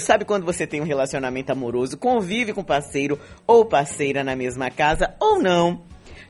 Sabe 0.00 0.24
quando 0.24 0.44
você 0.44 0.66
tem 0.66 0.80
um 0.80 0.84
relacionamento 0.84 1.52
amoroso, 1.52 1.96
convive 1.96 2.52
com 2.52 2.64
parceiro 2.64 3.18
ou 3.46 3.64
parceira 3.64 4.24
na 4.24 4.34
mesma 4.34 4.70
casa 4.70 5.14
ou 5.20 5.38
não? 5.40 5.82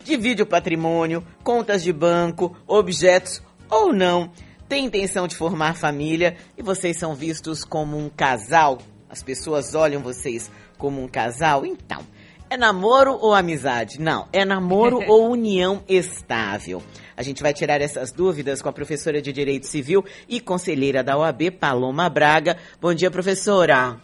Divide 0.05 0.43
o 0.43 0.47
patrimônio, 0.47 1.25
contas 1.43 1.83
de 1.83 1.93
banco, 1.93 2.57
objetos 2.67 3.43
ou 3.71 3.93
não? 3.93 4.31
Tem 4.69 4.85
intenção 4.85 5.27
de 5.27 5.37
formar 5.37 5.75
família 5.75 6.37
e 6.57 6.63
vocês 6.63 6.97
são 6.97 7.15
vistos 7.15 7.65
como 7.65 7.99
um 7.99 8.09
casal? 8.09 8.79
As 9.09 9.23
pessoas 9.23 9.75
olham 9.75 10.01
vocês 10.01 10.51
como 10.79 11.03
um 11.03 11.09
casal? 11.09 11.67
Então, 11.67 12.05
é 12.51 12.57
namoro 12.57 13.13
ou 13.13 13.33
amizade? 13.33 14.01
Não, 14.01 14.27
é 14.33 14.45
namoro 14.45 15.01
ou 15.09 15.31
união 15.31 15.85
estável. 15.89 16.83
A 17.17 17.23
gente 17.23 17.41
vai 17.43 17.55
tirar 17.55 17.81
essas 17.81 18.11
dúvidas 18.11 18.61
com 18.61 18.69
a 18.69 18.73
professora 18.73 19.23
de 19.23 19.33
Direito 19.33 19.67
Civil 19.67 20.05
e 20.29 20.41
conselheira 20.41 21.05
da 21.05 21.17
OAB, 21.17 21.53
Paloma 21.53 22.11
Braga. 22.11 22.57
Bom 22.81 22.93
dia, 22.93 23.11
professora. 23.11 23.97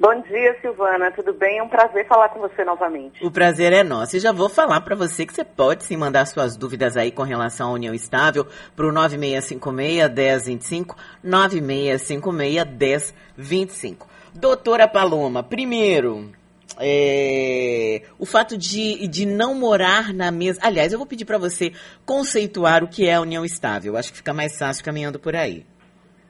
Bom 0.00 0.20
dia, 0.22 0.58
Silvana. 0.60 1.12
Tudo 1.12 1.32
bem? 1.32 1.58
É 1.58 1.62
um 1.62 1.68
prazer 1.68 2.08
falar 2.08 2.30
com 2.30 2.40
você 2.40 2.64
novamente. 2.64 3.24
O 3.24 3.30
prazer 3.30 3.72
é 3.72 3.84
nosso. 3.84 4.16
E 4.16 4.20
já 4.20 4.32
vou 4.32 4.48
falar 4.48 4.80
para 4.80 4.96
você 4.96 5.24
que 5.24 5.32
você 5.32 5.44
pode 5.44 5.84
sim 5.84 5.96
mandar 5.96 6.26
suas 6.26 6.56
dúvidas 6.56 6.96
aí 6.96 7.12
com 7.12 7.22
relação 7.22 7.70
à 7.70 7.72
união 7.72 7.94
estável 7.94 8.44
para 8.74 8.86
o 8.86 8.92
9656-1025, 8.92 10.96
9656-1025. 11.24 13.98
Doutora 14.34 14.88
Paloma, 14.88 15.44
primeiro, 15.44 16.32
é, 16.80 18.02
o 18.18 18.26
fato 18.26 18.56
de, 18.56 19.06
de 19.08 19.26
não 19.26 19.54
morar 19.54 20.12
na 20.12 20.30
mesma. 20.30 20.66
Aliás, 20.66 20.92
eu 20.92 20.98
vou 20.98 21.06
pedir 21.06 21.24
para 21.24 21.38
você 21.38 21.72
conceituar 22.04 22.82
o 22.82 22.88
que 22.88 23.08
é 23.08 23.14
a 23.14 23.20
união 23.20 23.44
estável. 23.44 23.96
Acho 23.96 24.10
que 24.10 24.18
fica 24.18 24.32
mais 24.32 24.58
fácil 24.58 24.84
caminhando 24.84 25.18
por 25.18 25.36
aí. 25.36 25.64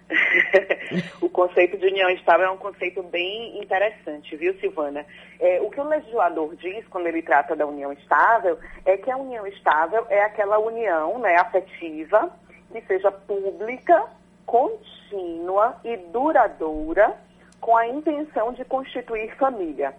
o 1.21 1.29
conceito 1.29 1.79
de 1.79 1.87
união 1.87 2.11
estável 2.11 2.47
é 2.47 2.51
um 2.51 2.59
conceito 2.59 3.03
bem 3.03 3.59
interessante, 3.59 4.37
viu, 4.37 4.55
Silvana? 4.61 5.05
É, 5.41 5.61
o 5.61 5.71
que 5.71 5.81
o 5.81 5.89
legislador 5.89 6.55
diz 6.57 6.87
quando 6.89 7.07
ele 7.07 7.23
trata 7.23 7.57
da 7.57 7.67
união 7.67 7.93
estável 7.93 8.59
é 8.85 8.97
que 8.97 9.11
a 9.11 9.17
união 9.17 9.47
estável 9.47 10.07
é 10.09 10.23
aquela 10.23 10.59
união 10.59 11.19
né, 11.19 11.37
afetiva 11.37 12.31
que 12.71 12.81
seja 12.87 13.11
pública, 13.11 14.05
contínua 14.45 15.77
e 15.85 15.97
duradoura 15.97 17.15
com 17.61 17.77
a 17.77 17.87
intenção 17.87 18.53
de 18.53 18.65
constituir 18.65 19.35
família. 19.37 19.95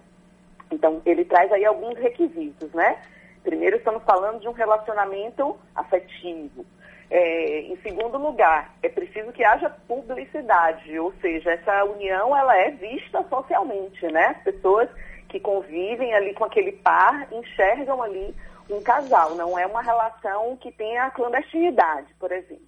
Então, 0.70 1.00
ele 1.04 1.24
traz 1.24 1.50
aí 1.52 1.64
alguns 1.64 1.98
requisitos, 1.98 2.72
né? 2.72 2.96
Primeiro, 3.42 3.76
estamos 3.76 4.02
falando 4.02 4.40
de 4.40 4.48
um 4.48 4.52
relacionamento 4.52 5.56
afetivo. 5.74 6.66
É, 7.08 7.60
em 7.60 7.76
segundo 7.76 8.18
lugar, 8.18 8.74
é 8.82 8.88
preciso 8.88 9.30
que 9.30 9.44
haja 9.44 9.70
publicidade, 9.70 10.98
ou 10.98 11.12
seja, 11.20 11.52
essa 11.52 11.84
união 11.84 12.36
ela 12.36 12.56
é 12.56 12.72
vista 12.72 13.24
socialmente, 13.28 14.04
né? 14.08 14.34
As 14.36 14.42
pessoas 14.42 14.88
que 15.28 15.38
convivem 15.38 16.12
ali 16.14 16.34
com 16.34 16.44
aquele 16.44 16.72
par 16.72 17.28
enxergam 17.32 18.02
ali 18.02 18.34
um 18.68 18.82
casal, 18.82 19.36
não 19.36 19.56
é 19.56 19.64
uma 19.64 19.80
relação 19.80 20.56
que 20.56 20.72
tenha 20.72 21.10
clandestinidade, 21.10 22.12
por 22.18 22.32
exemplo. 22.32 22.66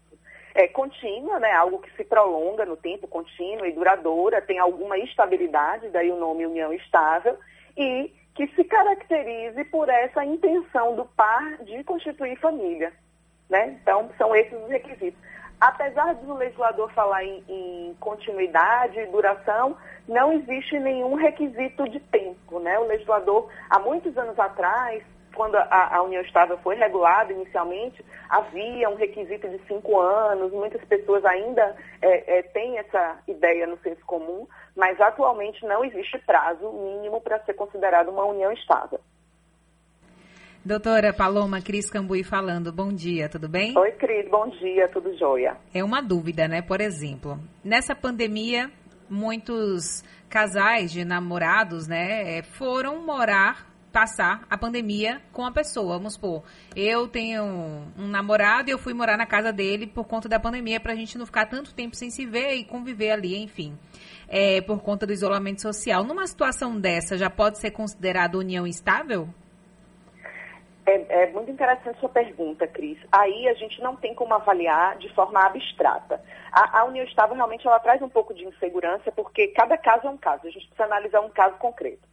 É 0.55 0.69
contínua, 0.69 1.41
né? 1.41 1.53
Algo 1.53 1.81
que 1.81 1.91
se 1.97 2.05
prolonga 2.05 2.65
no 2.65 2.77
tempo, 2.77 3.09
contínua 3.09 3.67
e 3.67 3.73
duradoura, 3.73 4.41
tem 4.41 4.61
alguma 4.61 4.97
estabilidade, 4.99 5.89
daí 5.89 6.13
o 6.13 6.19
nome 6.19 6.47
união 6.47 6.73
estável 6.73 7.37
e 7.79 8.13
que 8.35 8.47
se 8.49 8.65
caracterize 8.65 9.65
por 9.67 9.89
essa 9.89 10.25
intenção 10.25 10.97
do 10.97 11.05
par 11.05 11.59
de 11.65 11.83
constituir 11.85 12.37
família. 12.39 12.93
Né? 13.49 13.79
Então, 13.81 14.11
são 14.19 14.35
esses 14.35 14.53
os 14.53 14.69
requisitos. 14.69 15.19
Apesar 15.61 16.15
do 16.15 16.35
legislador 16.35 16.93
falar 16.93 17.25
em, 17.25 17.43
em 17.49 17.97
continuidade 17.99 18.99
e 18.99 19.07
duração, 19.07 19.77
não 20.07 20.33
existe 20.33 20.79
nenhum 20.79 21.15
requisito 21.15 21.89
de 21.89 21.99
tempo. 21.99 22.61
Né? 22.61 22.79
O 22.79 22.87
legislador, 22.87 23.51
há 23.71 23.79
muitos 23.79 24.17
anos 24.17 24.39
atrás, 24.39 25.03
quando 25.39 25.55
a, 25.55 25.97
a, 25.97 26.03
união 26.03 26.21
estável 26.23 26.59
foi 26.65 26.75
regulada 26.75 27.33
inicialmente, 27.33 28.05
havia 28.29 28.91
um 28.91 28.97
requisito 28.97 29.49
de 29.49 29.61
cinco 29.69 30.01
anos, 30.01 30.53
muitas 30.53 30.85
pessoas 30.87 31.25
ainda 31.25 31.77
é, 32.03 32.39
é, 32.39 32.43
têm 32.43 32.77
essa 32.77 33.21
ideia 33.29 33.65
no 33.65 33.79
senso 33.79 34.05
comum, 34.05 34.49
mas 34.75 35.01
atualmente 35.01 35.65
não 35.65 35.85
existe 35.85 36.19
prazo 36.27 36.69
mínimo 36.73 37.21
para 37.21 37.39
ser 37.45 37.55
considerada 37.55 38.11
uma 38.11 38.25
união 38.25 38.51
estável. 38.51 38.99
Doutora 40.65 41.15
Paloma 41.15 41.63
Cris 41.63 41.89
Cambuí 41.89 42.25
falando, 42.25 42.73
bom 42.73 42.93
dia, 42.93 43.29
tudo 43.29 43.49
bem? 43.49 43.79
Oi, 43.79 43.93
Cris, 43.93 44.29
bom 44.29 44.49
dia, 44.49 44.89
tudo 44.89 45.17
jóia. 45.17 45.57
É 45.73 45.85
uma 45.85 46.03
dúvida, 46.03 46.49
né? 46.49 46.63
Por 46.63 46.81
exemplo, 46.81 47.39
nessa 47.65 47.95
pandemia, 47.95 48.69
muitos 49.09 50.03
casais 50.29 50.91
de 50.91 51.05
namorados, 51.05 51.87
né, 51.87 52.43
foram 52.43 53.07
morar 53.07 53.68
passar 53.93 54.47
a 54.51 54.57
pandemia 54.57 55.21
com 55.33 55.45
a 55.45 55.51
pessoa. 55.51 55.97
Vamos 55.97 56.15
supor, 56.15 56.43
eu 56.75 57.09
tenho 57.09 57.43
um 57.97 58.07
namorado 58.07 58.69
e 58.69 58.73
eu 58.73 58.79
fui 58.79 58.95
morar 58.95 59.17
na 59.17 59.27
casa 59.27 59.53
dele 59.53 59.87
por 59.87 60.07
conta 60.07 60.29
da 60.29 60.39
pandemia 60.39 60.81
para 60.81 60.93
a 60.93 60.97
gente 60.97 61.17
não 61.19 61.27
ficar 61.27 61.47
tanto 61.47 61.75
tempo 61.75 61.97
sem 61.97 62.11
se 62.11 62.27
ver 62.27 62.55
e 62.55 62.65
conviver 62.65 63.11
ali, 63.11 63.37
enfim, 63.37 63.79
é, 64.29 64.61
por 64.61 64.83
conta 64.83 65.07
do 65.07 65.13
isolamento 65.13 65.63
social. 65.63 66.05
Numa 66.05 66.27
situação 66.27 66.79
dessa, 66.79 67.17
já 67.17 67.31
pode 67.31 67.59
ser 67.59 67.71
considerada 67.71 68.39
união 68.39 68.67
estável? 68.67 69.29
É, 70.89 71.25
é, 71.25 71.31
muito 71.33 71.51
interessante 71.51 72.01
sua 72.01 72.09
pergunta, 72.09 72.67
Cris. 72.67 72.99
Aí 73.13 73.47
a 73.47 73.53
gente 73.53 73.79
não 73.83 73.95
tem 73.95 74.15
como 74.15 74.33
avaliar 74.33 74.97
de 74.97 75.13
forma 75.13 75.39
abstrata. 75.39 76.19
A, 76.51 76.81
a, 76.81 76.85
união 76.85 77.05
estável 77.05 77.37
realmente 77.37 77.67
ela 77.67 77.79
traz 77.79 78.01
um 78.01 78.09
pouco 78.09 78.33
de 78.33 78.47
insegurança, 78.47 79.13
porque 79.13 79.49
cada 79.49 79.77
caso 79.77 80.07
é 80.07 80.11
um 80.11 80.17
caso. 80.17 80.47
A 80.47 80.51
gente 80.51 80.67
precisa 80.67 80.85
analisar 80.85 81.21
um 81.21 81.29
caso 81.29 81.57
concreto. 81.59 82.09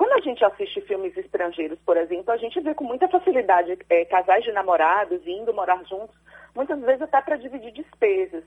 Quando 0.00 0.12
a 0.12 0.20
gente 0.20 0.42
assiste 0.42 0.80
filmes 0.80 1.14
estrangeiros, 1.14 1.78
por 1.84 1.94
exemplo, 1.94 2.32
a 2.32 2.38
gente 2.38 2.58
vê 2.58 2.72
com 2.72 2.84
muita 2.84 3.06
facilidade 3.06 3.76
é, 3.90 4.06
casais 4.06 4.42
de 4.42 4.50
namorados 4.50 5.20
indo 5.26 5.52
morar 5.52 5.76
juntos, 5.84 6.16
muitas 6.54 6.80
vezes 6.80 7.02
até 7.02 7.20
para 7.20 7.36
dividir 7.36 7.70
despesas. 7.70 8.42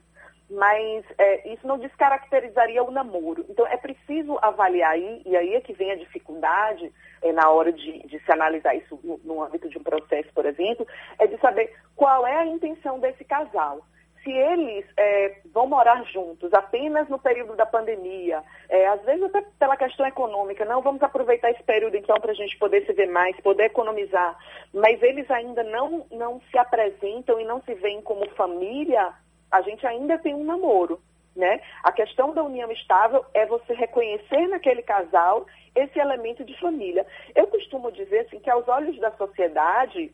Mas 0.50 1.06
é, 1.16 1.54
isso 1.54 1.68
não 1.68 1.78
descaracterizaria 1.78 2.84
o 2.84 2.90
namoro. 2.90 3.46
Então 3.48 3.68
é 3.68 3.78
preciso 3.78 4.40
avaliar 4.42 4.94
aí, 4.94 5.22
e 5.28 5.38
aí 5.38 5.54
é 5.54 5.62
que 5.62 5.74
vem 5.74 5.92
a 5.92 5.96
dificuldade 5.96 6.92
é, 7.22 7.32
na 7.32 7.48
hora 7.52 7.72
de, 7.72 8.00
de, 8.00 8.20
se 8.26 8.32
analisar 8.32 8.74
isso 8.74 9.00
no, 9.04 9.20
no 9.24 9.44
âmbito 9.44 9.70
de 9.70 9.78
um 9.78 9.84
processo, 9.84 10.34
por 10.34 10.48
exemplo, 10.48 10.88
é 11.20 11.28
de 11.28 11.38
saber 11.38 11.72
qual 11.96 12.26
é 12.26 12.36
a 12.36 12.48
intenção 12.48 13.00
desse 13.00 13.24
casal 13.24 13.86
se 14.24 14.32
eles 14.32 14.86
é, 14.98 15.38
vão 15.54 15.68
morar 15.68 16.04
juntos 16.06 16.54
apenas 16.54 17.08
no 17.10 17.20
período 17.20 17.56
da 17.56 17.66
pandemia, 17.66 18.42
é, 18.70 18.88
às 18.88 19.02
vezes 19.04 19.24
até 19.24 19.42
pela 19.60 19.76
questão 19.76 20.06
econômica, 20.06 20.64
não 20.66 20.82
vamos 20.82 21.04
aproveitar 21.04 21.52
esse 21.52 21.64
período 21.64 21.98
então 21.98 22.20
para 22.20 22.32
a 22.32 22.36
gente 22.36 22.58
poder 22.58 22.86
se 22.86 22.94
ver 22.94 23.08
mais, 23.08 23.40
poder 23.42 23.66
economizar, 23.66 24.38
mas 24.74 25.02
eles 25.04 25.30
ainda 25.30 25.64
não, 25.64 26.06
não 26.12 26.42
se 26.50 26.58
apresentam 26.58 27.40
e 27.40 27.46
não 27.46 27.62
se 27.62 27.74
veem 27.76 28.02
como 28.02 28.30
família, 28.32 29.14
a 29.52 29.62
gente 29.62 29.86
ainda 29.86 30.18
tem 30.18 30.34
um 30.34 30.44
namoro. 30.44 31.00
Né? 31.36 31.62
A 31.82 31.92
questão 31.92 32.32
da 32.32 32.44
união 32.44 32.72
estável 32.72 33.26
é 33.34 33.44
você 33.48 33.74
reconhecer 33.74 34.48
naquele 34.50 34.84
casal 34.84 35.48
esse 35.74 35.98
elemento 35.98 36.46
de 36.46 36.56
família. 36.60 37.08
Eu 37.34 37.48
costumo 37.48 37.92
dizer 37.92 38.20
assim, 38.20 38.40
que 38.40 38.52
aos 38.52 38.68
olhos 38.68 39.00
da 39.00 39.10
sociedade, 39.14 40.14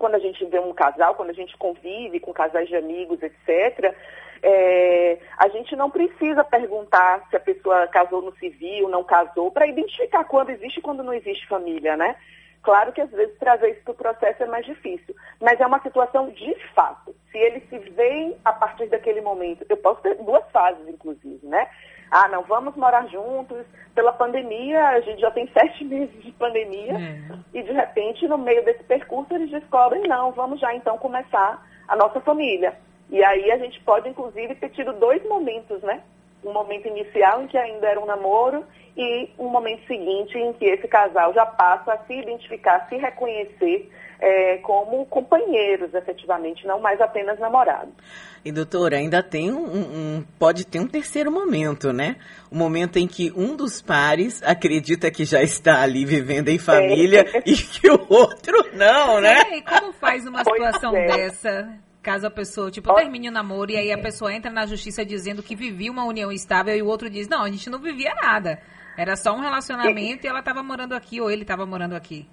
quando 0.00 0.14
a 0.14 0.18
gente 0.18 0.42
vê 0.46 0.58
um 0.58 0.72
casal, 0.72 1.14
quando 1.14 1.28
a 1.28 1.34
gente 1.34 1.56
convive 1.58 2.18
com 2.18 2.32
casais 2.32 2.66
de 2.66 2.74
amigos, 2.74 3.22
etc., 3.22 3.94
é, 4.42 5.18
a 5.36 5.48
gente 5.48 5.76
não 5.76 5.90
precisa 5.90 6.42
perguntar 6.42 7.28
se 7.28 7.36
a 7.36 7.40
pessoa 7.40 7.86
casou 7.88 8.22
no 8.22 8.34
civil, 8.38 8.88
não 8.88 9.04
casou, 9.04 9.50
para 9.50 9.66
identificar 9.66 10.24
quando 10.24 10.48
existe 10.48 10.78
e 10.78 10.82
quando 10.82 11.02
não 11.02 11.12
existe 11.12 11.46
família, 11.46 11.98
né? 11.98 12.16
Claro 12.62 12.92
que 12.92 13.00
às 13.02 13.10
vezes 13.10 13.38
trazer 13.38 13.70
isso 13.72 13.82
para 13.84 13.92
o 13.92 13.94
processo 13.94 14.42
é 14.42 14.46
mais 14.46 14.64
difícil, 14.64 15.14
mas 15.38 15.60
é 15.60 15.66
uma 15.66 15.82
situação 15.82 16.30
de 16.30 16.54
fato. 16.74 17.14
Se 17.30 17.38
eles 17.38 17.62
se 17.68 17.78
veem 17.90 18.36
a 18.42 18.52
partir 18.54 18.86
daquele 18.86 19.20
momento, 19.20 19.64
eu 19.68 19.76
posso 19.76 20.00
ter 20.00 20.14
duas 20.16 20.44
fases, 20.50 20.88
inclusive, 20.88 21.46
né? 21.46 21.68
Ah, 22.10 22.28
não, 22.28 22.42
vamos 22.42 22.74
morar 22.76 23.06
juntos. 23.06 23.64
Pela 23.94 24.12
pandemia, 24.12 24.88
a 24.88 25.00
gente 25.00 25.20
já 25.20 25.30
tem 25.30 25.48
sete 25.54 25.84
meses 25.84 26.22
de 26.22 26.32
pandemia 26.32 26.92
é. 26.92 27.58
e 27.58 27.62
de 27.62 27.72
repente, 27.72 28.26
no 28.26 28.38
meio 28.38 28.64
desse 28.64 28.82
percurso, 28.84 29.32
eles 29.34 29.50
descobrem, 29.50 30.02
não, 30.02 30.32
vamos 30.32 30.60
já 30.60 30.74
então 30.74 30.98
começar 30.98 31.64
a 31.86 31.96
nossa 31.96 32.20
família. 32.20 32.74
E 33.10 33.22
aí 33.24 33.50
a 33.50 33.58
gente 33.58 33.80
pode, 33.80 34.08
inclusive, 34.08 34.54
ter 34.54 34.70
tido 34.70 34.92
dois 34.94 35.22
momentos, 35.28 35.82
né? 35.82 36.00
Um 36.44 36.52
momento 36.52 36.86
inicial 36.88 37.42
em 37.42 37.48
que 37.48 37.58
ainda 37.58 37.86
era 37.86 38.00
um 38.00 38.06
namoro 38.06 38.64
e 38.96 39.30
um 39.38 39.48
momento 39.48 39.86
seguinte 39.86 40.38
em 40.38 40.52
que 40.54 40.64
esse 40.64 40.88
casal 40.88 41.32
já 41.34 41.44
passa 41.44 41.92
a 41.92 41.98
se 42.04 42.14
identificar, 42.14 42.88
se 42.88 42.96
reconhecer 42.96 43.90
é, 44.20 44.58
como 44.58 45.04
companheiros, 45.06 45.94
efetivamente, 45.94 46.66
não 46.66 46.78
mais 46.80 47.00
apenas 47.00 47.38
namorados. 47.38 47.94
E 48.44 48.50
doutora, 48.50 48.96
ainda 48.96 49.22
tem 49.22 49.52
um, 49.52 49.64
um, 49.64 50.24
pode 50.38 50.66
ter 50.66 50.80
um 50.80 50.86
terceiro 50.86 51.30
momento, 51.30 51.92
né? 51.92 52.16
O 52.50 52.54
um 52.54 52.58
momento 52.58 52.98
em 52.98 53.06
que 53.06 53.32
um 53.36 53.54
dos 53.54 53.82
pares 53.82 54.42
acredita 54.42 55.10
que 55.10 55.24
já 55.24 55.42
está 55.42 55.82
ali 55.82 56.04
vivendo 56.04 56.48
em 56.48 56.58
família 56.58 57.26
é. 57.34 57.42
e 57.44 57.54
que 57.54 57.90
o 57.90 58.06
outro 58.08 58.70
não, 58.72 59.20
né? 59.20 59.42
E 59.52 59.62
como 59.62 59.92
faz 59.92 60.26
uma 60.26 60.42
situação 60.42 60.96
é. 60.96 61.06
dessa? 61.06 61.78
Caso 62.02 62.26
a 62.26 62.30
pessoa, 62.30 62.70
tipo, 62.70 62.94
termine 62.94 63.28
o 63.28 63.32
namoro 63.32 63.70
e 63.70 63.76
aí 63.76 63.92
a 63.92 63.98
pessoa 63.98 64.32
entra 64.32 64.50
na 64.50 64.64
justiça 64.64 65.04
dizendo 65.04 65.42
que 65.42 65.54
vivia 65.54 65.92
uma 65.92 66.04
união 66.04 66.32
estável 66.32 66.74
e 66.74 66.80
o 66.80 66.86
outro 66.86 67.10
diz, 67.10 67.28
não, 67.28 67.42
a 67.42 67.50
gente 67.50 67.68
não 67.68 67.78
vivia 67.78 68.14
nada. 68.14 68.58
Era 68.96 69.16
só 69.16 69.34
um 69.34 69.40
relacionamento 69.40 70.24
e, 70.24 70.26
e 70.26 70.30
ela 70.30 70.38
estava 70.40 70.62
morando 70.62 70.94
aqui 70.94 71.20
ou 71.20 71.30
ele 71.30 71.42
estava 71.42 71.66
morando 71.66 71.94
aqui. 71.94 72.26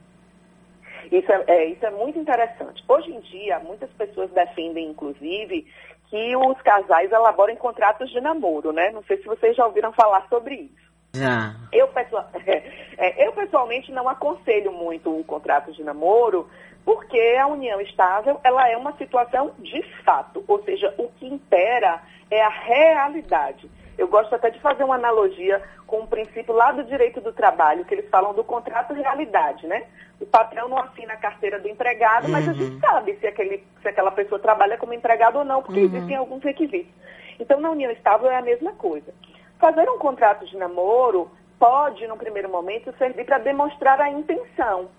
Isso 1.11 1.31
é, 1.31 1.43
é, 1.47 1.65
isso 1.65 1.85
é 1.85 1.91
muito 1.91 2.19
interessante. 2.19 2.83
Hoje 2.87 3.11
em 3.11 3.19
dia, 3.21 3.59
muitas 3.59 3.89
pessoas 3.91 4.29
defendem, 4.31 4.89
inclusive, 4.89 5.65
que 6.09 6.35
os 6.35 6.61
casais 6.61 7.11
elaborem 7.11 7.55
contratos 7.55 8.09
de 8.09 8.21
namoro, 8.21 8.71
né? 8.71 8.91
Não 8.91 9.03
sei 9.03 9.17
se 9.17 9.25
vocês 9.25 9.55
já 9.55 9.65
ouviram 9.65 9.91
falar 9.93 10.25
sobre 10.29 10.55
isso. 10.55 10.87
Já. 11.13 11.55
Eu, 11.71 11.87
pessoal, 11.89 12.29
é, 12.97 13.27
eu 13.27 13.31
pessoalmente 13.33 13.91
não 13.91 14.07
aconselho 14.07 14.71
muito 14.71 15.09
o 15.09 15.23
contrato 15.23 15.71
de 15.71 15.83
namoro, 15.83 16.49
porque 16.85 17.19
a 17.39 17.47
união 17.47 17.81
estável 17.81 18.39
ela 18.43 18.69
é 18.69 18.77
uma 18.77 18.95
situação 18.97 19.53
de 19.59 19.81
fato, 20.03 20.43
ou 20.47 20.63
seja, 20.63 20.93
o 20.97 21.09
que 21.09 21.27
impera 21.27 22.01
é 22.29 22.41
a 22.41 22.49
realidade. 22.49 23.69
Eu 23.97 24.07
gosto 24.07 24.33
até 24.35 24.49
de 24.49 24.59
fazer 24.59 24.83
uma 24.83 24.95
analogia 24.95 25.61
com 25.87 26.01
o 26.01 26.07
princípio 26.07 26.53
lá 26.53 26.71
do 26.71 26.83
direito 26.83 27.19
do 27.19 27.33
trabalho, 27.33 27.83
que 27.83 27.95
eles 27.95 28.09
falam 28.09 28.33
do 28.33 28.43
contrato 28.43 28.93
realidade, 28.93 29.65
né? 29.65 29.83
O 30.19 30.25
patrão 30.25 30.67
não 30.67 30.77
assina 30.77 31.13
a 31.13 31.17
carteira 31.17 31.59
do 31.59 31.67
empregado, 31.67 32.25
uhum. 32.25 32.31
mas 32.31 32.47
a 32.47 32.53
gente 32.53 32.73
uhum. 32.73 32.79
sabe 32.79 33.15
se, 33.15 33.25
aquele, 33.25 33.63
se 33.81 33.87
aquela 33.87 34.11
pessoa 34.11 34.39
trabalha 34.39 34.77
como 34.77 34.93
empregado 34.93 35.39
ou 35.39 35.45
não, 35.45 35.63
porque 35.63 35.79
uhum. 35.79 35.85
existem 35.87 36.15
alguns 36.15 36.43
requisitos. 36.43 36.91
Então, 37.39 37.59
na 37.59 37.71
união 37.71 37.91
estável 37.91 38.29
é 38.29 38.37
a 38.37 38.41
mesma 38.41 38.73
coisa. 38.73 39.13
Fazer 39.59 39.89
um 39.89 39.97
contrato 39.97 40.45
de 40.45 40.57
namoro 40.57 41.29
pode, 41.57 42.05
no 42.07 42.17
primeiro 42.17 42.49
momento, 42.49 42.93
servir 42.97 43.25
para 43.25 43.39
demonstrar 43.39 43.99
a 43.99 44.09
intenção, 44.09 44.89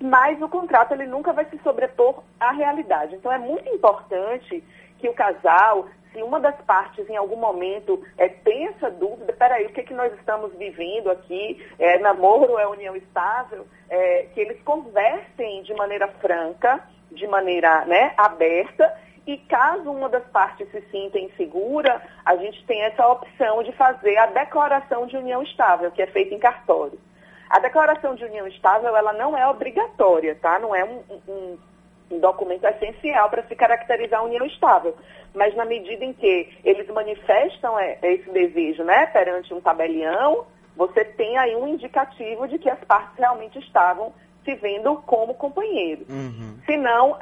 mas 0.00 0.40
o 0.40 0.48
contrato 0.48 0.92
ele 0.92 1.06
nunca 1.06 1.32
vai 1.32 1.44
se 1.44 1.58
sobrepor 1.58 2.22
à 2.38 2.52
realidade. 2.52 3.14
Então, 3.14 3.30
é 3.30 3.38
muito 3.38 3.68
importante 3.68 4.62
que 4.98 5.08
o 5.08 5.14
casal 5.14 5.86
se 6.12 6.22
uma 6.22 6.40
das 6.40 6.56
partes 6.62 7.08
em 7.08 7.16
algum 7.16 7.36
momento 7.36 8.02
é, 8.18 8.28
tem 8.28 8.66
essa 8.68 8.90
dúvida, 8.90 9.32
peraí, 9.32 9.66
o 9.66 9.70
que, 9.70 9.80
é 9.80 9.84
que 9.84 9.94
nós 9.94 10.12
estamos 10.14 10.52
vivendo 10.54 11.10
aqui, 11.10 11.64
é, 11.78 11.98
namoro 11.98 12.58
é 12.58 12.66
união 12.66 12.96
estável, 12.96 13.66
é, 13.88 14.26
que 14.34 14.40
eles 14.40 14.60
conversem 14.62 15.62
de 15.62 15.74
maneira 15.74 16.08
franca, 16.08 16.82
de 17.10 17.26
maneira 17.26 17.84
né, 17.84 18.12
aberta, 18.16 18.92
e 19.26 19.36
caso 19.36 19.90
uma 19.90 20.08
das 20.08 20.24
partes 20.28 20.68
se 20.70 20.80
sinta 20.90 21.18
insegura, 21.18 22.02
a 22.24 22.36
gente 22.36 22.64
tem 22.66 22.82
essa 22.82 23.06
opção 23.06 23.62
de 23.62 23.72
fazer 23.72 24.16
a 24.16 24.26
declaração 24.26 25.06
de 25.06 25.16
união 25.16 25.42
estável, 25.42 25.90
que 25.90 26.02
é 26.02 26.06
feita 26.06 26.34
em 26.34 26.38
cartório. 26.38 26.98
A 27.48 27.58
declaração 27.58 28.14
de 28.14 28.24
união 28.24 28.46
estável, 28.46 28.96
ela 28.96 29.12
não 29.12 29.36
é 29.36 29.46
obrigatória, 29.46 30.36
tá? 30.40 30.58
Não 30.58 30.74
é 30.74 30.84
um, 30.84 31.02
um, 31.28 31.58
um 32.10 32.18
documento 32.18 32.64
essencial 32.64 33.30
para 33.30 33.42
se 33.44 33.54
caracterizar 33.54 34.20
a 34.20 34.24
união 34.24 34.44
estável. 34.44 34.96
Mas 35.34 35.54
na 35.54 35.64
medida 35.64 36.04
em 36.04 36.12
que 36.12 36.48
eles 36.64 36.88
manifestam 36.88 37.78
é, 37.78 37.98
esse 38.02 38.28
desejo 38.30 38.82
né, 38.82 39.06
perante 39.06 39.54
um 39.54 39.60
tabelião, 39.60 40.46
você 40.76 41.04
tem 41.04 41.38
aí 41.38 41.54
um 41.54 41.68
indicativo 41.68 42.48
de 42.48 42.58
que 42.58 42.68
as 42.68 42.82
partes 42.84 43.16
realmente 43.16 43.58
estavam 43.58 44.12
se 44.44 44.54
vendo 44.54 44.96
como 45.06 45.34
companheiros. 45.34 46.08
Uhum. 46.08 46.58
Se 46.64 46.76
não, 46.76 47.16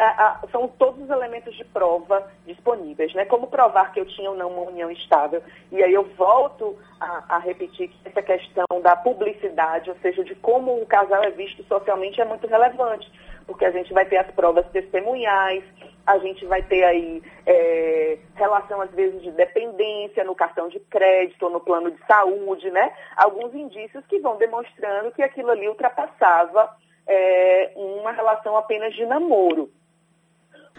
são 0.52 0.68
todos 0.68 1.02
os 1.02 1.10
elementos 1.10 1.54
de 1.56 1.64
prova 1.64 2.30
disponíveis, 2.46 3.12
né? 3.14 3.24
Como 3.24 3.46
provar 3.46 3.92
que 3.92 4.00
eu 4.00 4.06
tinha 4.06 4.30
ou 4.30 4.36
não 4.36 4.50
uma 4.50 4.70
união 4.70 4.90
estável. 4.90 5.42
E 5.72 5.82
aí 5.82 5.92
eu 5.92 6.04
volto 6.16 6.76
a, 7.00 7.36
a, 7.36 7.38
repetir 7.38 7.88
que 7.88 8.08
essa 8.08 8.22
questão 8.22 8.66
da 8.82 8.96
publicidade, 8.96 9.90
ou 9.90 9.96
seja, 9.96 10.24
de 10.24 10.34
como 10.36 10.80
o 10.80 10.86
casal 10.86 11.22
é 11.22 11.30
visto 11.30 11.62
socialmente, 11.64 12.20
é 12.20 12.24
muito 12.24 12.46
relevante, 12.46 13.10
porque 13.46 13.64
a 13.64 13.70
gente 13.70 13.92
vai 13.92 14.04
ter 14.04 14.18
as 14.18 14.30
provas 14.32 14.66
testemunhais, 14.70 15.64
a 16.06 16.18
gente 16.18 16.46
vai 16.46 16.62
ter 16.62 16.84
aí 16.84 17.22
é, 17.44 18.18
relação, 18.34 18.80
às 18.80 18.90
vezes, 18.92 19.22
de 19.22 19.30
dependência 19.32 20.24
no 20.24 20.34
cartão 20.34 20.68
de 20.68 20.80
crédito 20.80 21.42
ou 21.42 21.50
no 21.50 21.60
plano 21.60 21.90
de 21.90 21.98
saúde, 22.06 22.70
né? 22.70 22.92
Alguns 23.16 23.54
indícios 23.54 24.04
que 24.06 24.18
vão 24.18 24.36
demonstrando 24.38 25.10
que 25.12 25.22
aquilo 25.22 25.50
ali 25.50 25.68
ultrapassava 25.68 26.74
é, 27.08 27.72
uma 27.74 28.12
relação 28.12 28.56
apenas 28.56 28.94
de 28.94 29.06
namoro. 29.06 29.70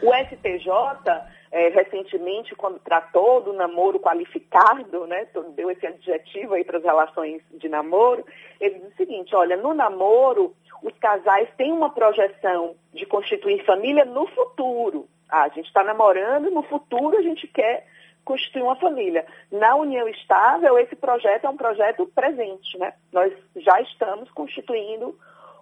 O 0.02 0.14
STJ, 0.14 0.70
é, 1.52 1.70
recentemente, 1.70 2.56
quando 2.56 2.80
tratou 2.80 3.42
do 3.42 3.52
namoro 3.52 4.00
qualificado, 4.00 5.06
né, 5.08 5.28
deu 5.56 5.70
esse 5.70 5.86
adjetivo 5.86 6.54
aí 6.54 6.64
para 6.64 6.78
as 6.78 6.84
relações 6.84 7.42
de 7.52 7.68
namoro, 7.68 8.26
ele 8.62 8.80
diz 8.80 8.94
o 8.94 8.96
seguinte, 8.96 9.36
olha, 9.36 9.58
no 9.58 9.74
namoro, 9.74 10.56
os 10.82 10.98
casais 11.00 11.50
têm 11.58 11.74
uma 11.74 11.90
projeção 11.90 12.76
de 12.94 13.06
constituir 13.06 13.66
família 13.66 14.06
no 14.06 14.26
futuro. 14.28 15.08
Ah, 15.28 15.44
a 15.44 15.50
gente 15.50 15.66
está 15.66 15.84
namorando, 15.84 16.50
no 16.50 16.64
futuro 16.64 17.18
a 17.18 17.22
gente 17.22 17.46
quer 17.48 17.86
constituir 18.24 18.62
uma 18.62 18.76
família. 18.76 19.26
Na 19.52 19.76
união 19.76 20.08
estável, 20.08 20.78
esse 20.78 20.96
projeto 20.96 21.46
é 21.46 21.50
um 21.50 21.58
projeto 21.58 22.06
presente, 22.08 22.78
né? 22.78 22.94
Nós 23.12 23.34
já 23.56 23.82
estamos 23.82 24.30
constituindo 24.32 25.18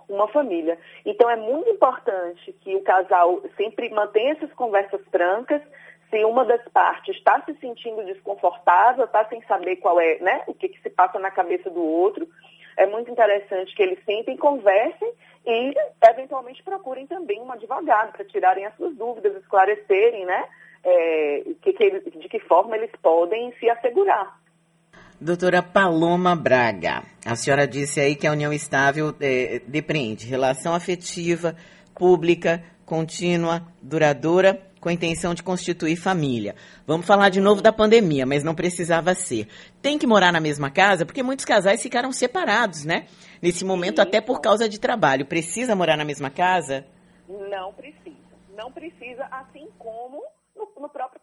uma 0.09 0.27
família. 0.27 0.77
Então 1.05 1.29
é 1.29 1.35
muito 1.35 1.69
importante 1.69 2.53
que 2.61 2.75
o 2.75 2.83
casal 2.83 3.41
sempre 3.55 3.89
mantenha 3.89 4.33
essas 4.33 4.51
conversas 4.53 5.01
francas. 5.11 5.61
Se 6.09 6.23
uma 6.23 6.45
das 6.45 6.61
partes 6.69 7.15
está 7.15 7.41
se 7.41 7.53
sentindo 7.55 8.05
desconfortável, 8.05 9.05
está 9.05 9.25
sem 9.25 9.41
saber 9.43 9.77
qual 9.77 9.99
é, 9.99 10.19
né, 10.19 10.43
o 10.47 10.53
que, 10.53 10.69
que 10.69 10.81
se 10.81 10.89
passa 10.89 11.19
na 11.19 11.29
cabeça 11.29 11.69
do 11.69 11.83
outro, 11.83 12.27
é 12.77 12.85
muito 12.85 13.11
interessante 13.11 13.75
que 13.75 13.81
eles 13.81 13.99
sentem, 14.05 14.37
conversem 14.37 15.11
e, 15.45 15.73
eventualmente, 16.09 16.61
procurem 16.63 17.07
também 17.07 17.41
um 17.41 17.51
advogado 17.51 18.11
para 18.11 18.23
tirarem 18.23 18.65
as 18.65 18.75
suas 18.75 18.95
dúvidas, 18.95 19.35
esclarecerem, 19.35 20.25
né? 20.25 20.47
É, 20.83 21.43
que, 21.61 21.73
que, 21.73 21.99
de 22.11 22.29
que 22.29 22.39
forma 22.39 22.77
eles 22.77 22.91
podem 23.01 23.51
se 23.53 23.67
assegurar. 23.69 24.39
Doutora 25.19 25.63
Paloma 25.63 26.35
Braga, 26.35 27.03
a 27.25 27.35
senhora 27.35 27.67
disse 27.67 27.99
aí 27.99 28.15
que 28.15 28.27
a 28.27 28.31
união 28.31 28.53
estável 28.53 29.15
é, 29.19 29.59
depreende 29.67 30.27
relação 30.27 30.75
afetiva, 30.75 31.55
pública, 31.95 32.63
contínua, 32.85 33.65
duradoura 33.81 34.61
com 34.79 34.89
a 34.89 34.93
intenção 34.93 35.33
de 35.33 35.41
constituir 35.41 35.95
família. 35.95 36.53
Vamos 36.85 37.07
falar 37.07 37.29
de 37.29 37.41
novo 37.41 37.63
da 37.63 37.73
pandemia, 37.73 38.27
mas 38.27 38.43
não 38.43 38.53
precisava 38.53 39.15
ser. 39.15 39.47
Tem 39.81 39.97
que 39.97 40.05
morar 40.05 40.31
na 40.31 40.39
mesma 40.39 40.69
casa, 40.69 41.03
porque 41.03 41.23
muitos 41.23 41.45
casais 41.45 41.81
ficaram 41.81 42.11
separados, 42.11 42.85
né? 42.85 43.07
Nesse 43.41 43.65
momento, 43.65 43.99
até 43.99 44.21
por 44.21 44.39
causa 44.39 44.69
de 44.69 44.79
trabalho. 44.79 45.25
Precisa 45.25 45.75
morar 45.75 45.97
na 45.97 46.05
mesma 46.05 46.29
casa? 46.29 46.85
Não 47.27 47.73
precisa. 47.73 48.15
Não 48.55 48.71
precisa, 48.71 49.25
assim 49.31 49.67
como 49.79 50.21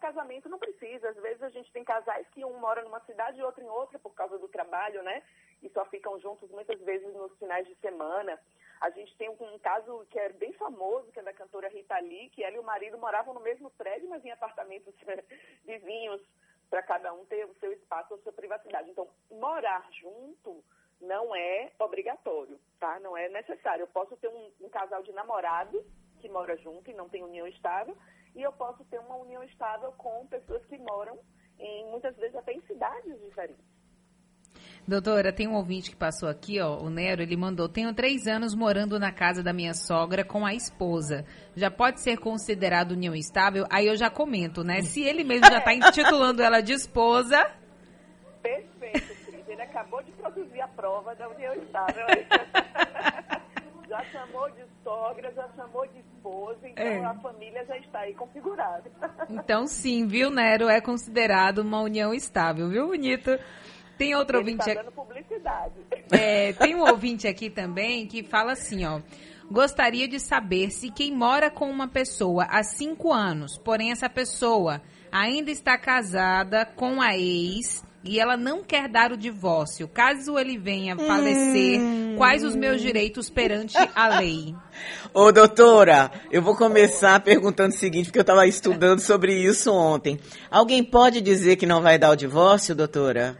casamento 0.05 0.47
não 0.47 0.59
precisa. 0.59 1.09
Às 1.09 1.15
vezes 1.17 1.41
a 1.41 1.49
gente 1.49 1.71
tem 1.71 1.83
casais 1.83 2.27
que 2.29 2.45
um 2.45 2.59
mora 2.59 2.83
numa 2.83 2.99
cidade 3.01 3.39
e 3.39 3.43
outro 3.43 3.63
em 3.63 3.67
outra 3.67 3.97
por 3.97 4.13
causa 4.13 4.37
do 4.37 4.47
trabalho, 4.47 5.01
né? 5.01 5.23
E 5.63 5.69
só 5.69 5.83
ficam 5.85 6.19
juntos 6.19 6.49
muitas 6.51 6.79
vezes 6.81 7.11
nos 7.15 7.35
finais 7.39 7.65
de 7.67 7.75
semana. 7.75 8.39
A 8.81 8.89
gente 8.91 9.15
tem 9.17 9.29
um, 9.29 9.59
caso 9.59 10.05
que 10.11 10.19
é 10.19 10.29
bem 10.29 10.53
famoso, 10.53 11.11
que 11.11 11.19
é 11.19 11.23
da 11.23 11.33
cantora 11.33 11.69
Rita 11.69 11.97
Lee, 11.99 12.29
que 12.29 12.43
ela 12.43 12.55
e 12.55 12.59
o 12.59 12.63
marido 12.63 12.97
moravam 12.99 13.33
no 13.33 13.39
mesmo 13.39 13.71
prédio, 13.71 14.09
mas 14.09 14.23
em 14.23 14.31
apartamentos 14.31 14.93
vizinhos, 15.65 16.21
para 16.69 16.83
cada 16.83 17.11
um 17.13 17.25
ter 17.25 17.45
o 17.45 17.55
seu 17.55 17.71
espaço, 17.71 18.13
a 18.13 18.17
sua 18.19 18.33
privacidade. 18.33 18.89
Então, 18.89 19.07
morar 19.31 19.87
junto 19.91 20.63
não 21.01 21.35
é 21.35 21.71
obrigatório, 21.79 22.59
tá? 22.79 22.99
Não 22.99 23.17
é 23.17 23.27
necessário. 23.29 23.83
Eu 23.83 23.87
posso 23.87 24.15
ter 24.17 24.27
um, 24.27 24.51
um 24.61 24.69
casal 24.69 25.01
de 25.01 25.11
namorados 25.13 25.83
que 26.19 26.29
mora 26.29 26.55
junto 26.57 26.89
e 26.91 26.93
não 26.93 27.09
tem 27.09 27.23
união 27.23 27.47
estável, 27.47 27.97
e 28.35 28.41
eu 28.41 28.51
posso 28.51 28.83
ter 28.85 28.99
uma 28.99 29.15
união 29.15 29.43
estável 29.43 29.91
com 29.93 30.25
pessoas 30.27 30.63
que 30.65 30.77
moram 30.77 31.17
em 31.59 31.89
muitas 31.89 32.15
vezes 32.17 32.35
até 32.35 32.53
em 32.53 32.61
cidades 32.61 33.19
diferentes. 33.21 33.63
Doutora, 34.87 35.33
tem 35.33 35.47
um 35.47 35.55
ouvinte 35.55 35.89
que 35.89 35.95
passou 35.95 36.29
aqui, 36.29 36.61
ó, 36.61 36.77
o 36.77 36.91
Nero, 36.91 37.23
ele 37.23 37.35
mandou: 37.35 37.67
Tenho 37.67 37.91
três 37.93 38.27
anos 38.27 38.53
morando 38.53 38.99
na 38.99 39.11
casa 39.11 39.41
da 39.41 39.51
minha 39.51 39.73
sogra 39.73 40.23
com 40.23 40.45
a 40.45 40.53
esposa. 40.53 41.25
Já 41.55 41.71
pode 41.71 42.01
ser 42.01 42.19
considerado 42.19 42.91
união 42.91 43.15
estável? 43.15 43.65
Aí 43.71 43.87
eu 43.87 43.95
já 43.95 44.11
comento, 44.11 44.63
né? 44.63 44.83
Se 44.83 45.01
ele 45.01 45.23
mesmo 45.23 45.47
já 45.47 45.57
está 45.57 45.73
intitulando 45.73 46.43
ela 46.43 46.61
de 46.61 46.73
esposa. 46.73 47.51
Perfeito, 48.43 49.25
Cris. 49.25 49.47
Ele 49.47 49.61
acabou 49.61 50.03
de 50.03 50.11
produzir 50.11 50.61
a 50.61 50.67
prova 50.67 51.15
da 51.15 51.29
união 51.29 51.53
estável. 51.55 52.05
já 53.95 54.03
chamou 54.05 54.49
de 54.51 54.63
sogra, 54.83 55.31
já 55.33 55.47
chamou 55.55 55.87
de 55.87 55.99
esposa, 55.99 56.67
então 56.67 56.85
é. 56.85 57.05
a 57.05 57.13
família 57.15 57.65
já 57.65 57.77
está 57.77 57.99
aí 57.99 58.13
configurada. 58.13 58.91
Então, 59.29 59.67
sim, 59.67 60.07
viu, 60.07 60.29
Nero? 60.29 60.67
É 60.67 60.81
considerado 60.81 61.59
uma 61.59 61.81
união 61.81 62.13
estável, 62.13 62.69
viu, 62.69 62.87
bonito? 62.87 63.37
Tem 63.97 64.13
outro 64.15 64.37
Ele 64.37 64.51
ouvinte 64.51 64.65
tá 64.65 64.81
dando 64.81 64.91
publicidade. 64.91 65.73
É, 66.11 66.53
tem 66.53 66.75
um 66.75 66.81
ouvinte 66.81 67.27
aqui 67.27 67.49
também 67.49 68.07
que 68.07 68.23
fala 68.23 68.51
assim, 68.51 68.85
ó. 68.85 69.01
Gostaria 69.49 70.07
de 70.07 70.19
saber 70.19 70.71
se 70.71 70.91
quem 70.91 71.13
mora 71.13 71.49
com 71.49 71.69
uma 71.69 71.87
pessoa 71.87 72.45
há 72.49 72.63
cinco 72.63 73.13
anos, 73.13 73.57
porém 73.57 73.91
essa 73.91 74.09
pessoa 74.09 74.81
ainda 75.11 75.51
está 75.51 75.77
casada 75.77 76.65
com 76.65 77.01
a 77.01 77.15
ex 77.15 77.85
e 78.05 78.19
ela 78.19 78.37
não 78.37 78.63
quer 78.63 78.87
dar 78.87 79.11
o 79.11 79.17
divórcio, 79.17 79.87
caso 79.87 80.37
ele 80.37 80.57
venha 80.57 80.95
falecer, 80.95 81.79
hum. 81.79 82.15
quais 82.17 82.43
os 82.43 82.55
meus 82.55 82.79
direitos 82.79 83.29
perante 83.29 83.75
a 83.95 84.19
lei? 84.19 84.55
Ô, 85.11 85.31
doutora, 85.31 86.11
eu 86.31 86.41
vou 86.41 86.55
começar 86.55 87.19
perguntando 87.23 87.69
o 87.69 87.77
seguinte, 87.77 88.05
porque 88.05 88.19
eu 88.19 88.21
estava 88.21 88.45
estudando 88.45 88.99
sobre 88.99 89.33
isso 89.33 89.73
ontem. 89.73 90.19
Alguém 90.51 90.83
pode 90.83 91.19
dizer 91.19 91.55
que 91.55 91.65
não 91.65 91.81
vai 91.81 91.97
dar 91.97 92.11
o 92.11 92.15
divórcio, 92.15 92.75
doutora? 92.75 93.37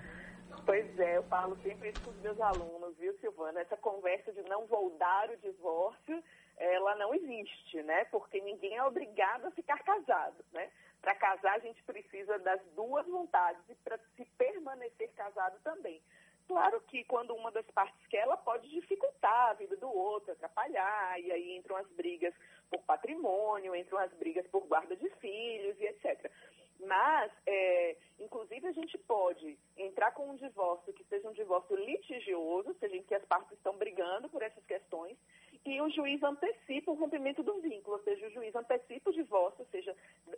Pois 0.66 1.00
é, 1.00 1.18
eu 1.18 1.24
falo 1.24 1.56
sempre 1.62 1.90
isso 1.90 2.02
com 2.02 2.10
os 2.10 2.20
meus 2.22 2.42
alunos, 2.42 2.98
viu, 3.00 3.14
Silvana? 3.22 3.62
Essa 3.62 3.78
conversa 3.78 4.32
de 4.34 4.42
não 4.50 4.66
vou 4.66 4.96
dar 4.98 5.30
o 5.30 5.38
divórcio, 5.38 6.24
ela 6.58 6.96
não 6.96 7.14
existe, 7.14 7.84
né? 7.84 8.06
Porque 8.06 8.42
ninguém 8.42 8.76
é 8.76 8.84
obrigado 8.84 9.46
a 9.46 9.52
ficar 9.52 9.78
casado, 9.84 10.44
né? 10.54 10.68
Para 11.06 11.14
casar, 11.14 11.54
a 11.54 11.60
gente 11.60 11.84
precisa 11.84 12.40
das 12.40 12.60
duas 12.76 13.06
vontades 13.06 13.62
e 13.70 13.76
para 13.76 13.96
se 14.16 14.26
permanecer 14.40 15.08
casado 15.14 15.56
também. 15.64 16.02
Claro 16.48 16.82
que 16.82 17.04
quando 17.04 17.36
uma 17.36 17.52
das 17.52 17.70
partes 17.70 18.08
quer, 18.08 18.22
ela 18.22 18.36
pode 18.36 18.68
dificultar 18.72 19.52
a 19.52 19.54
vida 19.54 19.78
do 19.78 19.88
outro, 19.88 20.32
atrapalhar, 20.32 21.22
e 21.22 21.32
aí 21.32 21.58
entram 21.58 21.76
as 21.76 21.88
brigas 21.90 22.34
por 22.72 22.82
patrimônio, 22.86 23.76
entram 23.76 24.00
as 24.00 24.12
brigas 24.14 24.48
por 24.48 24.66
guarda 24.66 24.96
de 24.96 25.08
filhos 25.22 25.80
e 25.80 25.86
etc. 25.86 26.32
Mas, 26.80 27.32
é, 27.46 27.98
inclusive, 28.20 28.66
a 28.66 28.72
gente 28.72 28.98
pode 28.98 29.60
entrar 29.78 30.12
com 30.12 30.32
um 30.32 30.36
divórcio 30.36 30.92
que 30.92 31.04
seja 31.04 31.30
um 31.30 31.34
divórcio 31.34 31.76
litigioso, 31.76 32.76
seja, 32.80 32.96
em 32.96 33.04
que 33.04 33.14
as 33.14 33.26
partes 33.26 33.52
estão 33.52 33.78
brigando 33.78 34.28
por 34.28 34.42
essas 34.42 34.66
questões, 34.66 35.16
e 35.66 35.82
o 35.82 35.90
juiz 35.90 36.22
antecipa 36.22 36.92
o 36.92 36.96
rompimento 36.96 37.42
do 37.42 37.60
vínculo, 37.60 37.98
ou 37.98 38.04
seja, 38.04 38.28
o 38.28 38.32
juiz 38.32 38.56
antecipa 38.56 39.10
o 39.10 39.14
divórcio, 39.14 39.62
ou 39.62 39.68
seja, 39.72 39.96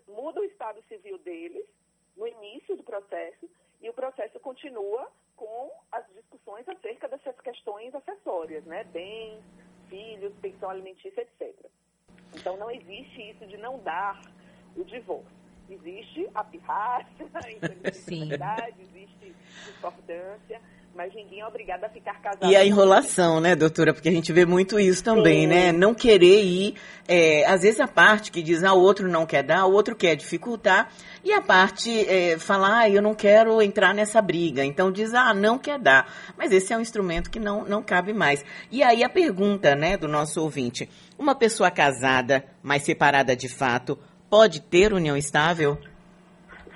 muda 0.07 0.39
o 0.39 0.45
estado 0.45 0.81
civil 0.87 1.17
deles 1.19 1.65
no 2.15 2.25
início 2.25 2.75
do 2.75 2.83
processo 2.83 3.49
e 3.81 3.89
o 3.89 3.93
processo 3.93 4.39
continua 4.39 5.11
com 5.35 5.71
as 5.91 6.05
discussões 6.13 6.67
acerca 6.67 7.07
dessas 7.07 7.39
questões 7.41 7.93
acessórias, 7.93 8.65
né? 8.65 8.83
Bens, 8.85 9.43
filhos, 9.89 10.33
pensão 10.41 10.69
alimentícia, 10.69 11.21
etc. 11.21 11.53
Então 12.33 12.57
não 12.57 12.71
existe 12.71 13.29
isso 13.29 13.45
de 13.45 13.57
não 13.57 13.79
dar 13.79 14.19
o 14.75 14.83
divórcio. 14.83 15.37
Existe 15.69 16.29
a 16.33 16.43
pirraça, 16.43 17.07
a 17.33 18.69
existe 18.79 19.35
discordância, 19.65 20.61
mas 20.97 21.13
ninguém 21.13 21.41
é 21.41 21.47
obrigado 21.47 21.83
a 21.83 21.89
ficar 21.89 22.19
casado. 22.19 22.51
E 22.51 22.55
a 22.55 22.65
enrolação, 22.65 23.39
né, 23.39 23.55
doutora? 23.55 23.93
Porque 23.93 24.09
a 24.09 24.11
gente 24.11 24.33
vê 24.33 24.47
muito 24.47 24.79
isso 24.79 25.03
também, 25.03 25.41
Sim. 25.41 25.47
né? 25.47 25.71
Não 25.71 25.93
querer 25.93 26.43
ir. 26.43 26.73
É, 27.07 27.45
às 27.45 27.61
vezes 27.61 27.79
a 27.79 27.87
parte 27.87 28.31
que 28.31 28.41
diz, 28.41 28.63
ah, 28.63 28.73
o 28.73 28.81
outro 28.81 29.07
não 29.07 29.23
quer 29.23 29.43
dar, 29.43 29.67
o 29.67 29.73
outro 29.73 29.95
quer 29.95 30.15
dificultar, 30.15 30.89
e 31.23 31.31
a 31.31 31.39
parte 31.39 31.91
é, 32.09 32.39
falar, 32.39 32.79
ah, 32.79 32.89
eu 32.89 32.99
não 32.99 33.13
quero 33.13 33.61
entrar 33.61 33.93
nessa 33.93 34.19
briga. 34.23 34.65
Então 34.65 34.91
diz, 34.91 35.13
ah, 35.13 35.35
não 35.35 35.59
quer 35.59 35.77
dar. 35.77 36.11
Mas 36.35 36.51
esse 36.51 36.73
é 36.73 36.77
um 36.77 36.81
instrumento 36.81 37.29
que 37.29 37.39
não, 37.39 37.63
não 37.63 37.83
cabe 37.83 38.11
mais. 38.11 38.43
E 38.71 38.81
aí 38.81 39.03
a 39.03 39.09
pergunta, 39.09 39.75
né, 39.75 39.97
do 39.97 40.07
nosso 40.07 40.41
ouvinte: 40.41 40.89
uma 41.15 41.35
pessoa 41.35 41.69
casada, 41.69 42.43
mas 42.63 42.81
separada 42.81 43.35
de 43.35 43.47
fato, 43.47 43.99
pode 44.31 44.61
ter 44.61 44.93
união 44.93 45.15
estável? 45.15 45.77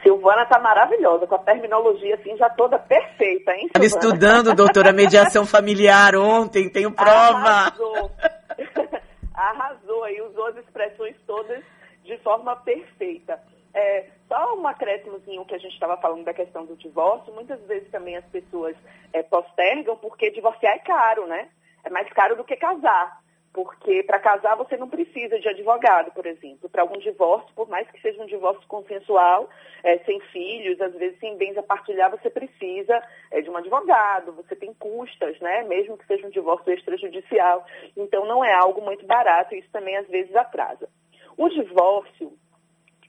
Silvana 0.02 0.44
está 0.44 0.60
maravilhosa, 0.60 1.28
com 1.28 1.36
a 1.36 1.40
terminologia 1.40 2.16
assim 2.16 2.36
já 2.38 2.50
toda 2.50 2.80
perfeita, 2.80 3.54
hein? 3.54 3.68
Estava 3.68 3.86
estudando, 3.86 4.56
doutora, 4.56 4.92
mediação 4.92 5.46
familiar 5.46 6.16
ontem, 6.16 6.70
tenho 6.70 6.92
prova. 6.92 7.12
Arrasou. 7.12 8.12
Arrasou 9.34 10.04
aí, 10.04 10.22
usou 10.22 10.48
as 10.48 10.58
expressões 10.58 11.16
todas 11.26 11.64
de 12.04 12.18
forma 12.20 12.56
perfeita. 12.58 13.40
É, 13.74 14.08
só 14.28 14.56
um 14.56 14.68
acréscimozinho 14.68 15.46
que 15.46 15.56
a 15.56 15.58
gente 15.58 15.74
estava 15.74 15.96
falando 15.98 16.26
da 16.26 16.34
questão 16.34 16.66
do 16.66 16.76
divórcio, 16.76 17.34
muitas 17.34 17.60
vezes 17.68 17.90
também 17.90 18.18
as 18.18 18.26
pessoas 18.26 18.76
é, 19.14 19.24
postergam 19.24 19.96
porque 19.98 20.32
divorciar 20.32 20.76
é 20.76 20.80
caro, 20.80 21.26
né? 21.28 21.48
É 21.84 21.90
mais 21.90 22.12
caro 22.14 22.36
do 22.36 22.44
que 22.44 22.56
casar. 22.56 23.21
Porque 23.54 24.02
para 24.04 24.20
casar 24.20 24.56
você 24.56 24.78
não 24.78 24.88
precisa 24.88 25.38
de 25.38 25.50
advogado, 25.50 26.12
por 26.14 26.26
exemplo. 26.26 26.70
Para 26.70 26.84
algum 26.84 26.98
divórcio, 27.00 27.54
por 27.54 27.68
mais 27.68 27.90
que 27.92 28.02
seja 28.02 28.22
um 28.24 28.26
divórcio 28.26 28.66
consensual, 28.68 29.50
é, 29.84 29.98
sem 30.00 30.22
filhos, 30.32 30.80
às 30.80 30.94
vezes 30.94 31.20
sem 31.20 31.36
bens 31.38 31.58
a 31.58 31.64
partilhar, 31.64 32.10
você 32.10 32.30
precisa 32.30 33.02
é, 33.30 33.42
de 33.42 33.50
um 33.50 33.58
advogado, 33.58 34.32
você 34.32 34.56
tem 34.56 34.74
custas, 34.76 35.38
né? 35.42 35.64
Mesmo 35.64 35.98
que 35.98 36.08
seja 36.08 36.26
um 36.26 36.30
divórcio 36.30 36.72
extrajudicial. 36.74 37.66
Então 37.98 38.26
não 38.26 38.44
é 38.44 38.54
algo 38.54 38.82
muito 38.82 39.06
barato 39.06 39.54
e 39.54 39.60
isso 39.60 39.70
também 39.72 39.98
às 39.98 40.08
vezes 40.08 40.34
atrasa. 40.34 40.88
O 41.36 41.50
divórcio, 41.50 42.32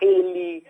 ele 0.00 0.66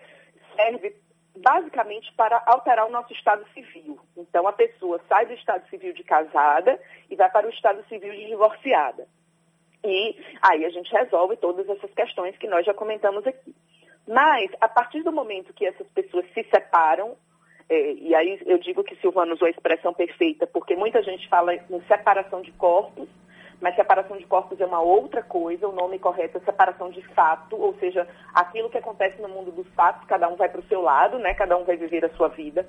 serve 0.55 0.95
basicamente 1.35 2.13
para 2.13 2.43
alterar 2.45 2.85
o 2.85 2.91
nosso 2.91 3.11
estado 3.11 3.43
civil. 3.55 3.99
Então 4.15 4.47
a 4.47 4.53
pessoa 4.53 5.01
sai 5.09 5.25
do 5.25 5.33
estado 5.33 5.67
civil 5.69 5.93
de 5.93 6.03
casada 6.03 6.79
e 7.09 7.15
vai 7.15 7.29
para 7.31 7.47
o 7.47 7.49
estado 7.49 7.83
civil 7.87 8.11
de 8.11 8.27
divorciada. 8.27 9.07
E 9.83 10.15
aí 10.41 10.65
a 10.65 10.69
gente 10.69 10.91
resolve 10.91 11.35
todas 11.37 11.67
essas 11.67 11.93
questões 11.93 12.37
que 12.37 12.47
nós 12.47 12.65
já 12.65 12.73
comentamos 12.73 13.25
aqui. 13.27 13.53
Mas, 14.07 14.51
a 14.59 14.67
partir 14.67 15.01
do 15.01 15.11
momento 15.11 15.53
que 15.53 15.65
essas 15.65 15.87
pessoas 15.87 16.25
se 16.33 16.43
separam, 16.43 17.15
é, 17.69 17.93
e 17.93 18.13
aí 18.15 18.39
eu 18.45 18.57
digo 18.57 18.83
que 18.83 18.95
Silvano 18.97 19.33
usou 19.33 19.47
a 19.47 19.51
expressão 19.51 19.93
perfeita, 19.93 20.45
porque 20.47 20.75
muita 20.75 21.01
gente 21.01 21.27
fala 21.29 21.55
em 21.55 21.81
separação 21.87 22.41
de 22.41 22.51
corpos, 22.53 23.07
mas 23.63 23.77
separação 23.77 24.17
de 24.17 24.25
corpos 24.25 24.59
é 24.59 24.65
uma 24.65 24.81
outra 24.81 25.23
coisa, 25.23 25.69
o 25.69 25.71
nome 25.71 25.97
correto 25.97 26.37
é 26.37 26.41
separação 26.41 26.89
de 26.89 27.01
fato, 27.13 27.55
ou 27.55 27.73
seja, 27.75 28.05
aquilo 28.33 28.69
que 28.69 28.77
acontece 28.77 29.21
no 29.21 29.29
mundo 29.29 29.53
dos 29.53 29.65
fatos, 29.69 30.05
cada 30.05 30.27
um 30.27 30.35
vai 30.35 30.49
para 30.49 30.59
o 30.59 30.65
seu 30.65 30.81
lado, 30.81 31.17
né? 31.17 31.33
cada 31.33 31.55
um 31.55 31.63
vai 31.63 31.77
viver 31.77 32.03
a 32.03 32.09
sua 32.09 32.27
vida. 32.27 32.67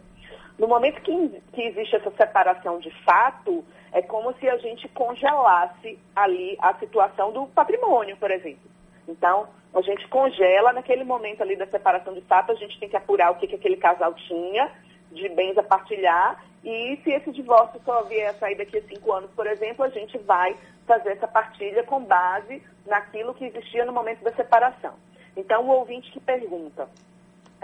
No 0.56 0.68
momento 0.68 1.02
que, 1.02 1.42
que 1.52 1.62
existe 1.62 1.96
essa 1.96 2.12
separação 2.12 2.78
de 2.78 2.92
fato, 3.02 3.64
é 3.90 4.02
como 4.02 4.32
se 4.34 4.48
a 4.48 4.56
gente 4.58 4.86
congelasse 4.90 5.98
ali 6.14 6.56
a 6.60 6.72
situação 6.74 7.32
do 7.32 7.48
patrimônio, 7.48 8.16
por 8.16 8.30
exemplo. 8.30 8.70
Então, 9.08 9.48
a 9.74 9.80
gente 9.82 10.06
congela 10.06 10.72
naquele 10.72 11.02
momento 11.02 11.42
ali 11.42 11.56
da 11.56 11.66
separação 11.66 12.14
de 12.14 12.20
fato, 12.20 12.52
a 12.52 12.54
gente 12.54 12.78
tem 12.78 12.88
que 12.88 12.96
apurar 12.96 13.32
o 13.32 13.34
que, 13.34 13.48
que 13.48 13.56
aquele 13.56 13.78
casal 13.78 14.14
tinha 14.14 14.70
de 15.14 15.28
bens 15.30 15.56
a 15.56 15.62
partilhar 15.62 16.44
e 16.64 16.98
se 17.04 17.10
esse 17.10 17.30
divórcio 17.30 17.80
só 17.84 18.02
vier 18.04 18.30
a 18.30 18.34
sair 18.34 18.56
daqui 18.56 18.78
a 18.78 18.82
cinco 18.82 19.12
anos, 19.12 19.30
por 19.32 19.46
exemplo, 19.46 19.84
a 19.84 19.88
gente 19.88 20.16
vai 20.18 20.56
fazer 20.86 21.10
essa 21.10 21.28
partilha 21.28 21.82
com 21.84 22.02
base 22.02 22.62
naquilo 22.86 23.34
que 23.34 23.44
existia 23.44 23.84
no 23.84 23.92
momento 23.92 24.22
da 24.22 24.32
separação. 24.32 24.94
Então, 25.36 25.64
o 25.64 25.68
ouvinte 25.68 26.10
que 26.10 26.20
pergunta, 26.20 26.88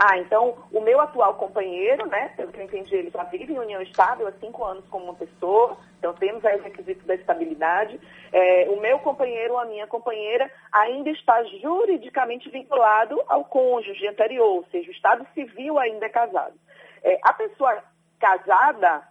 ah, 0.02 0.16
então 0.16 0.56
o 0.72 0.80
meu 0.80 0.98
atual 0.98 1.34
companheiro, 1.34 2.06
né, 2.06 2.32
pelo 2.34 2.50
que 2.50 2.58
eu 2.58 2.64
entendi, 2.64 2.94
ele 2.94 3.10
já 3.10 3.22
vive 3.24 3.52
em 3.52 3.58
união 3.58 3.82
estável 3.82 4.26
há 4.26 4.32
cinco 4.32 4.64
anos 4.64 4.82
como 4.88 5.04
uma 5.04 5.14
pessoa, 5.14 5.76
então 5.98 6.14
temos 6.14 6.42
aí 6.42 6.58
o 6.58 6.62
requisito 6.62 7.06
da 7.06 7.14
estabilidade. 7.14 8.00
É, 8.32 8.66
o 8.70 8.80
meu 8.80 8.98
companheiro 9.00 9.54
ou 9.54 9.60
a 9.60 9.66
minha 9.66 9.86
companheira 9.86 10.50
ainda 10.72 11.10
está 11.10 11.42
juridicamente 11.44 12.48
vinculado 12.48 13.22
ao 13.28 13.44
cônjuge 13.44 14.06
anterior, 14.08 14.48
ou 14.48 14.64
seja, 14.70 14.88
o 14.88 14.94
estado 14.94 15.26
civil 15.34 15.78
ainda 15.78 16.06
é 16.06 16.08
casado. 16.08 16.54
É, 17.02 17.18
a 17.22 17.32
pessoa 17.32 17.82
casada, 18.18 19.02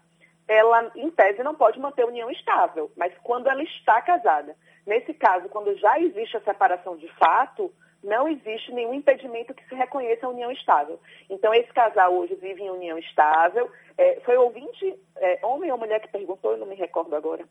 ela, 0.47 0.91
em 0.95 1.09
tese, 1.11 1.43
não 1.43 1.55
pode 1.55 1.79
manter 1.79 2.05
união 2.05 2.29
estável, 2.29 2.91
mas 2.95 3.13
quando 3.23 3.47
ela 3.47 3.63
está 3.63 4.01
casada. 4.01 4.55
Nesse 4.85 5.13
caso, 5.13 5.49
quando 5.49 5.75
já 5.77 5.99
existe 5.99 6.37
a 6.37 6.41
separação 6.41 6.97
de 6.97 7.07
fato, 7.13 7.71
não 8.03 8.27
existe 8.27 8.71
nenhum 8.71 8.93
impedimento 8.93 9.53
que 9.53 9.67
se 9.67 9.75
reconheça 9.75 10.25
a 10.25 10.29
união 10.29 10.51
estável. 10.51 10.99
Então, 11.29 11.53
esse 11.53 11.71
casal 11.73 12.13
hoje 12.15 12.35
vive 12.35 12.63
em 12.63 12.69
união 12.69 12.97
estável. 12.97 13.69
É, 13.97 14.19
foi 14.21 14.37
ouvinte, 14.37 14.97
é, 15.17 15.39
homem 15.43 15.71
ou 15.71 15.77
mulher 15.77 15.99
que 15.99 16.07
perguntou, 16.07 16.53
eu 16.53 16.57
não 16.57 16.67
me 16.67 16.75
recordo 16.75 17.15
agora. 17.15 17.45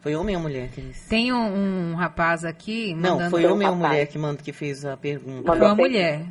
Foi 0.00 0.16
homem 0.16 0.34
ou 0.34 0.42
mulher, 0.42 0.70
Cris? 0.70 1.06
Tem 1.08 1.30
um, 1.30 1.92
um, 1.92 1.94
rapaz 1.94 2.42
aqui 2.42 2.94
Não, 2.94 3.28
foi 3.28 3.44
homem 3.44 3.68
ou 3.68 3.76
mulher 3.76 4.06
que, 4.06 4.18
manda, 4.18 4.42
que 4.42 4.52
fez 4.52 4.84
a 4.84 4.96
pergunta? 4.96 5.46
Foi 5.46 5.60
uma 5.60 5.74
mulher. 5.74 6.24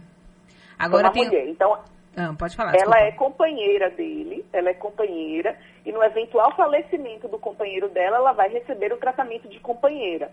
Agora 0.77 1.11
foi 1.11 1.21
uma 1.21 1.29
tem... 1.29 1.39
mulher. 1.39 1.47
Então, 1.49 1.79
ah, 2.15 2.33
pode 2.37 2.55
falar. 2.55 2.75
Ela 2.75 2.97
desculpa. 2.97 2.99
é 2.99 3.11
companheira 3.11 3.89
dele, 3.91 4.45
ela 4.51 4.69
é 4.69 4.73
companheira, 4.73 5.57
e 5.85 5.91
no 5.91 6.03
eventual 6.03 6.55
falecimento 6.55 7.27
do 7.27 7.39
companheiro 7.39 7.89
dela, 7.89 8.17
ela 8.17 8.31
vai 8.33 8.49
receber 8.49 8.91
o 8.91 8.97
tratamento 8.97 9.47
de 9.47 9.59
companheira. 9.59 10.31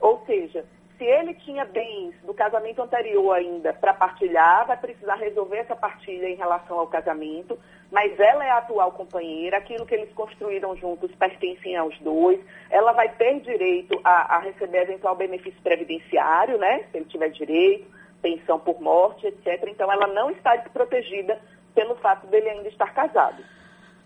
Ou 0.00 0.24
seja, 0.26 0.64
se 0.98 1.04
ele 1.04 1.34
tinha 1.34 1.64
bens 1.64 2.14
do 2.24 2.32
casamento 2.32 2.80
anterior 2.80 3.32
ainda 3.32 3.72
para 3.72 3.92
partilhar, 3.92 4.66
vai 4.66 4.76
precisar 4.76 5.16
resolver 5.16 5.58
essa 5.58 5.74
partilha 5.74 6.28
em 6.28 6.36
relação 6.36 6.78
ao 6.78 6.86
casamento, 6.86 7.58
mas 7.90 8.18
ela 8.18 8.44
é 8.44 8.50
a 8.50 8.58
atual 8.58 8.92
companheira, 8.92 9.58
aquilo 9.58 9.86
que 9.86 9.94
eles 9.94 10.12
construíram 10.14 10.76
juntos 10.76 11.10
pertencem 11.16 11.76
aos 11.76 11.98
dois, 11.98 12.40
ela 12.70 12.92
vai 12.92 13.08
ter 13.08 13.40
direito 13.40 14.00
a, 14.04 14.36
a 14.36 14.38
receber 14.40 14.82
eventual 14.82 15.16
benefício 15.16 15.60
previdenciário, 15.62 16.58
né, 16.58 16.84
se 16.90 16.98
ele 16.98 17.06
tiver 17.06 17.30
direito, 17.30 17.86
pensão 18.24 18.58
por 18.58 18.80
morte, 18.80 19.26
etc. 19.26 19.68
Então 19.68 19.92
ela 19.92 20.06
não 20.06 20.30
está 20.30 20.56
desprotegida 20.56 21.38
pelo 21.74 21.94
fato 21.96 22.26
dele 22.28 22.48
ainda 22.48 22.68
estar 22.68 22.92
casado. 22.94 23.42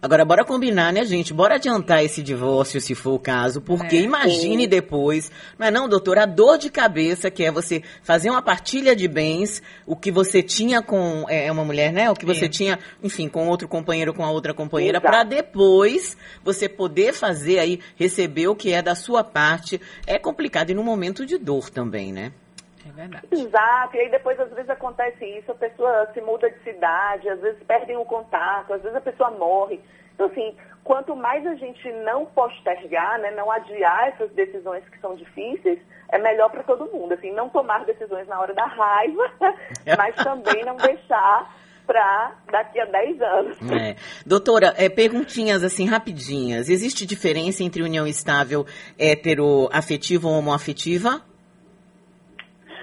Agora, 0.01 0.25
bora 0.25 0.45
combinar, 0.45 0.93
né, 0.93 1.05
gente? 1.05 1.35
Bora 1.35 1.57
adiantar 1.57 2.05
esse 2.05 2.23
divórcio, 2.23 2.81
se 2.81 2.95
for 2.95 3.15
o 3.15 3.19
caso, 3.19 3.61
porque 3.61 3.97
É. 3.97 4.01
imagine 4.01 4.65
depois, 4.65 5.29
não 5.59 5.67
é 5.67 5.73
não, 5.73 5.89
doutor, 5.89 6.19
a 6.19 6.25
dor 6.25 6.57
de 6.57 6.71
cabeça 6.71 7.33
que 7.33 7.43
é 7.43 7.51
você 7.51 7.83
fazer 8.01 8.31
uma 8.31 8.41
partilha 8.41 8.95
de 8.95 9.09
bens, 9.09 9.61
o 9.85 9.97
que 9.97 10.13
você 10.13 10.41
tinha 10.41 10.81
com 10.81 11.25
é, 11.29 11.47
é 11.47 11.53
uma 11.53 11.65
mulher, 11.65 11.93
né? 11.93 12.09
O 12.13 12.15
que 12.15 12.25
você 12.25 12.45
É. 12.45 12.49
tinha, 12.49 12.79
enfim, 13.03 13.29
com 13.29 13.49
outro 13.49 13.67
companheiro, 13.67 14.15
com 14.15 14.25
a 14.25 14.31
outra 14.31 14.55
companheira, 14.55 15.01
para 15.01 15.25
depois 15.25 16.17
você 16.45 16.69
poder 16.69 17.13
fazer 17.13 17.59
aí, 17.59 17.81
receber 17.97 18.47
o 18.47 18.55
que 18.55 18.73
é 18.73 18.81
da 18.81 18.95
sua 18.95 19.25
parte. 19.25 19.81
É 20.07 20.17
complicado 20.17 20.71
e 20.71 20.75
num 20.75 20.85
momento 20.85 21.27
de 21.27 21.37
dor 21.39 21.71
também, 21.71 22.13
né? 22.13 22.33
É 22.89 22.93
verdade. 22.93 23.27
Exato, 23.31 23.97
e 23.97 24.01
aí 24.01 24.11
depois 24.11 24.39
às 24.41 24.51
vezes 24.51 24.71
acontece 24.71 25.25
isso, 25.25 25.51
a 25.53 25.55
pessoa 25.55 26.11
se 26.13 26.21
muda 26.21 26.51
de 26.51 26.59
cidade, 26.63 27.29
às 27.29 27.41
vezes 27.41 27.63
perdem 27.65 27.97
o 27.97 28.05
contato, 28.05 28.73
às 28.73 28.83
vezes 28.83 28.97
a 28.97 29.01
pessoa 29.01 29.31
morre. 29.31 29.81
Então, 30.15 30.27
assim, 30.27 30.57
quanto 30.83 31.15
mais 31.15 31.47
a 31.47 31.55
gente 31.55 31.93
não 32.05 32.27
postergar, 32.27 33.21
né, 33.21 33.31
não 33.31 33.51
adiar 33.51 34.09
essas 34.09 34.31
decisões 34.33 34.83
que 34.89 34.99
são 35.01 35.15
difíceis, 35.15 35.79
é 36.09 36.19
melhor 36.19 36.51
para 36.51 36.65
todo 36.65 36.91
mundo. 36.91 37.13
Assim, 37.13 37.31
não 37.33 37.49
tomar 37.49 37.85
decisões 37.85 38.27
na 38.27 38.41
hora 38.41 38.53
da 38.53 38.65
raiva, 38.65 39.31
mas 39.97 40.17
também 40.17 40.65
não 40.65 40.77
deixar 40.77 41.55
para 41.87 42.33
daqui 42.51 42.79
a 42.81 42.85
10 42.85 43.23
anos. 43.23 43.59
É. 43.73 43.97
Doutora, 44.27 44.75
é, 44.77 44.89
perguntinhas 44.91 45.63
assim 45.63 45.87
rapidinhas. 45.87 46.69
Existe 46.69 47.07
diferença 47.07 47.63
entre 47.63 47.83
união 47.83 48.07
estável 48.07 48.67
heteroafetiva 48.99 50.29
ou 50.29 50.35
homoafetiva? 50.35 51.23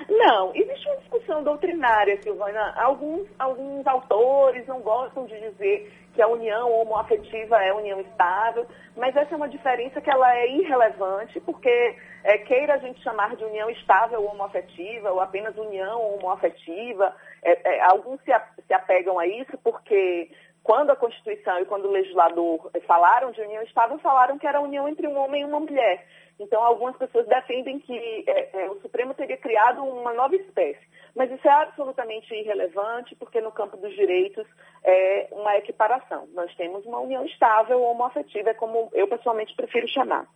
Não, 0.10 0.52
existe 0.56 0.88
uma 0.88 0.98
discussão 0.98 1.44
doutrinária, 1.44 2.22
Silvana. 2.22 2.74
Alguns, 2.78 3.28
alguns 3.40 3.86
autores 3.88 4.66
não 4.68 4.80
gostam 4.82 5.26
de 5.26 5.40
dizer 5.40 5.92
que 6.14 6.22
a 6.22 6.28
união 6.28 6.72
homoafetiva 6.72 7.58
é 7.62 7.74
união 7.74 8.00
estável, 8.00 8.66
mas 8.96 9.16
essa 9.16 9.34
é 9.34 9.38
uma 9.38 9.50
diferença 9.50 10.00
que 10.00 10.10
ela 10.10 10.34
é 10.38 10.48
irrelevante, 10.48 11.40
porque 11.42 11.96
é, 12.24 12.38
queira 12.38 12.76
a 12.76 12.78
gente 12.78 13.02
chamar 13.02 13.36
de 13.36 13.44
união 13.44 13.70
estável 13.70 14.22
ou 14.22 14.30
homoafetiva, 14.30 15.12
ou 15.12 15.20
apenas 15.20 15.58
união 15.58 16.16
homoafetiva, 16.16 17.14
é, 17.44 17.78
é, 17.78 17.82
alguns 17.82 18.22
se, 18.22 18.32
a- 18.32 18.48
se 18.66 18.74
apegam 18.74 19.20
a 19.20 19.28
isso 19.28 19.58
porque 19.64 20.30
quando 20.64 20.92
a 20.92 20.96
Constituição 20.96 21.60
e 21.60 21.66
quando 21.66 21.86
o 21.86 21.92
legislador 21.92 22.72
falaram 22.88 23.32
de 23.32 23.42
união 23.42 23.62
estável, 23.64 23.98
falaram 24.00 24.38
que 24.38 24.48
era 24.48 24.62
união 24.62 24.88
entre 24.88 25.08
um 25.08 25.18
homem 25.18 25.42
e 25.42 25.46
uma 25.46 25.60
mulher. 25.60 26.06
Então, 26.40 26.62
algumas 26.64 26.98
pessoas 26.98 27.26
defendem 27.28 27.80
que 27.80 28.24
eh, 28.28 28.50
eh, 28.54 28.70
o 28.70 28.80
Supremo 28.82 29.14
teria 29.14 29.38
criado 29.38 29.84
uma 29.84 30.14
nova 30.14 30.36
espécie. 30.36 30.86
Mas 31.16 31.32
isso 31.32 31.48
é 31.48 31.52
absolutamente 31.52 32.34
irrelevante, 32.34 33.16
porque 33.16 33.40
no 33.40 33.52
campo 33.52 33.78
dos 33.78 33.94
direitos 33.96 34.46
é 34.84 35.30
uma 35.32 35.56
equiparação. 35.58 36.28
Nós 36.34 36.54
temos 36.56 36.86
uma 36.86 37.00
união 37.00 37.26
estável 37.26 37.80
ou 37.80 37.92
homoafetiva, 37.92 38.50
é 38.50 38.54
como 38.54 38.90
eu 38.94 39.08
pessoalmente 39.08 39.56
prefiro 39.56 39.88
chamar. 39.88 40.28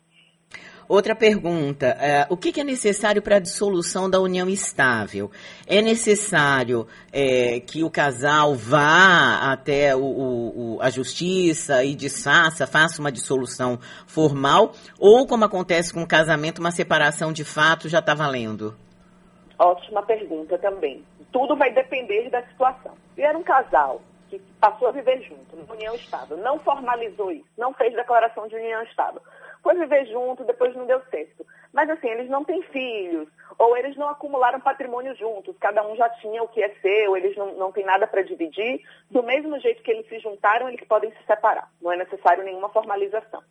Outra 0.90 1.16
pergunta: 1.16 1.86
é, 2.00 2.26
o 2.32 2.36
que, 2.36 2.52
que 2.52 2.60
é 2.60 2.64
necessário 2.64 3.22
para 3.22 3.36
a 3.36 3.40
dissolução 3.40 4.10
da 4.10 4.20
união 4.20 4.50
estável? 4.50 5.30
É 5.68 5.84
necessário 5.84 6.88
é, 7.14 7.60
que 7.60 7.84
o 7.84 7.92
casal 7.92 8.56
vá 8.56 9.52
até 9.52 9.96
o- 9.96 10.00
o- 10.00 10.76
o- 10.78 10.82
a 10.82 10.90
justiça 10.90 11.84
e 11.84 11.96
desfaça, 11.96 12.66
faça 12.66 13.00
uma 13.00 13.12
dissolução 13.12 13.78
formal? 14.08 14.74
Ou, 15.00 15.28
como 15.28 15.46
acontece 15.46 15.94
com 15.94 16.02
o 16.02 16.08
casamento, 16.08 16.58
uma 16.58 16.72
separação 16.72 17.32
de 17.32 17.44
fato 17.44 17.88
já 17.88 18.00
está 18.00 18.16
valendo? 18.16 18.76
Ótima 19.60 20.02
pergunta 20.02 20.58
também. 20.58 21.04
Tudo 21.32 21.56
vai 21.56 21.72
depender 21.72 22.32
da 22.32 22.42
situação. 22.48 22.94
Se 23.14 23.22
era 23.22 23.38
um 23.38 23.44
casal 23.44 24.02
que 24.28 24.40
passou 24.60 24.88
a 24.88 24.92
viver 24.92 25.22
junto, 25.22 25.56
numa 25.56 25.74
união 25.76 25.94
estável, 25.94 26.38
não 26.38 26.58
formalizou 26.60 27.32
isso, 27.32 27.46
não 27.58 27.74
fez 27.74 27.94
declaração 27.94 28.48
de 28.48 28.56
união 28.56 28.82
estável, 28.84 29.22
foi 29.62 29.76
viver 29.76 30.06
junto, 30.08 30.44
depois 30.44 30.76
não 30.76 30.86
deu 30.86 31.02
certo. 31.10 31.46
Mas 31.74 31.90
assim, 31.90 32.08
eles 32.08 32.30
não 32.30 32.44
têm 32.44 32.62
filhos, 32.64 33.28
ou 33.58 33.78
eles 33.78 33.96
não 33.96 34.10
acumularam 34.10 34.60
patrimônio 34.60 35.16
juntos, 35.16 35.56
cada 35.60 35.86
um 35.86 35.96
já 35.96 36.10
tinha 36.10 36.42
o 36.42 36.48
que 36.48 36.64
é 36.64 36.70
seu, 36.82 37.16
eles 37.16 37.36
não, 37.36 37.54
não 37.56 37.72
têm 37.72 37.86
nada 37.86 38.08
para 38.08 38.22
dividir, 38.22 38.82
do 39.10 39.22
mesmo 39.22 39.60
jeito 39.60 39.84
que 39.84 39.92
eles 39.92 40.08
se 40.08 40.20
juntaram, 40.20 40.68
eles 40.68 40.84
podem 40.88 41.12
se 41.12 41.24
separar. 41.26 41.70
Não 41.82 41.92
é 41.92 41.98
necessário 41.98 42.44
nenhuma 42.44 42.70
formalização. 42.70 43.44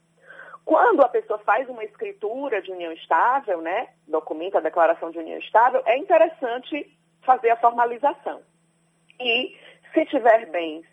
Quando 0.64 1.00
a 1.00 1.08
pessoa 1.08 1.38
faz 1.38 1.68
uma 1.68 1.84
escritura 1.84 2.60
de 2.60 2.70
união 2.70 2.92
estável, 2.92 3.60
né, 3.62 3.88
documenta 4.06 4.58
a 4.58 4.62
declaração 4.62 5.10
de 5.10 5.18
união 5.18 5.38
estável, 5.38 5.82
é 5.86 5.96
interessante 5.96 6.90
fazer 7.22 7.50
a 7.50 7.56
formalização. 7.56 8.42
E 9.20 9.56
se 9.92 10.04
tiver 10.06 10.46
bens 10.46 10.84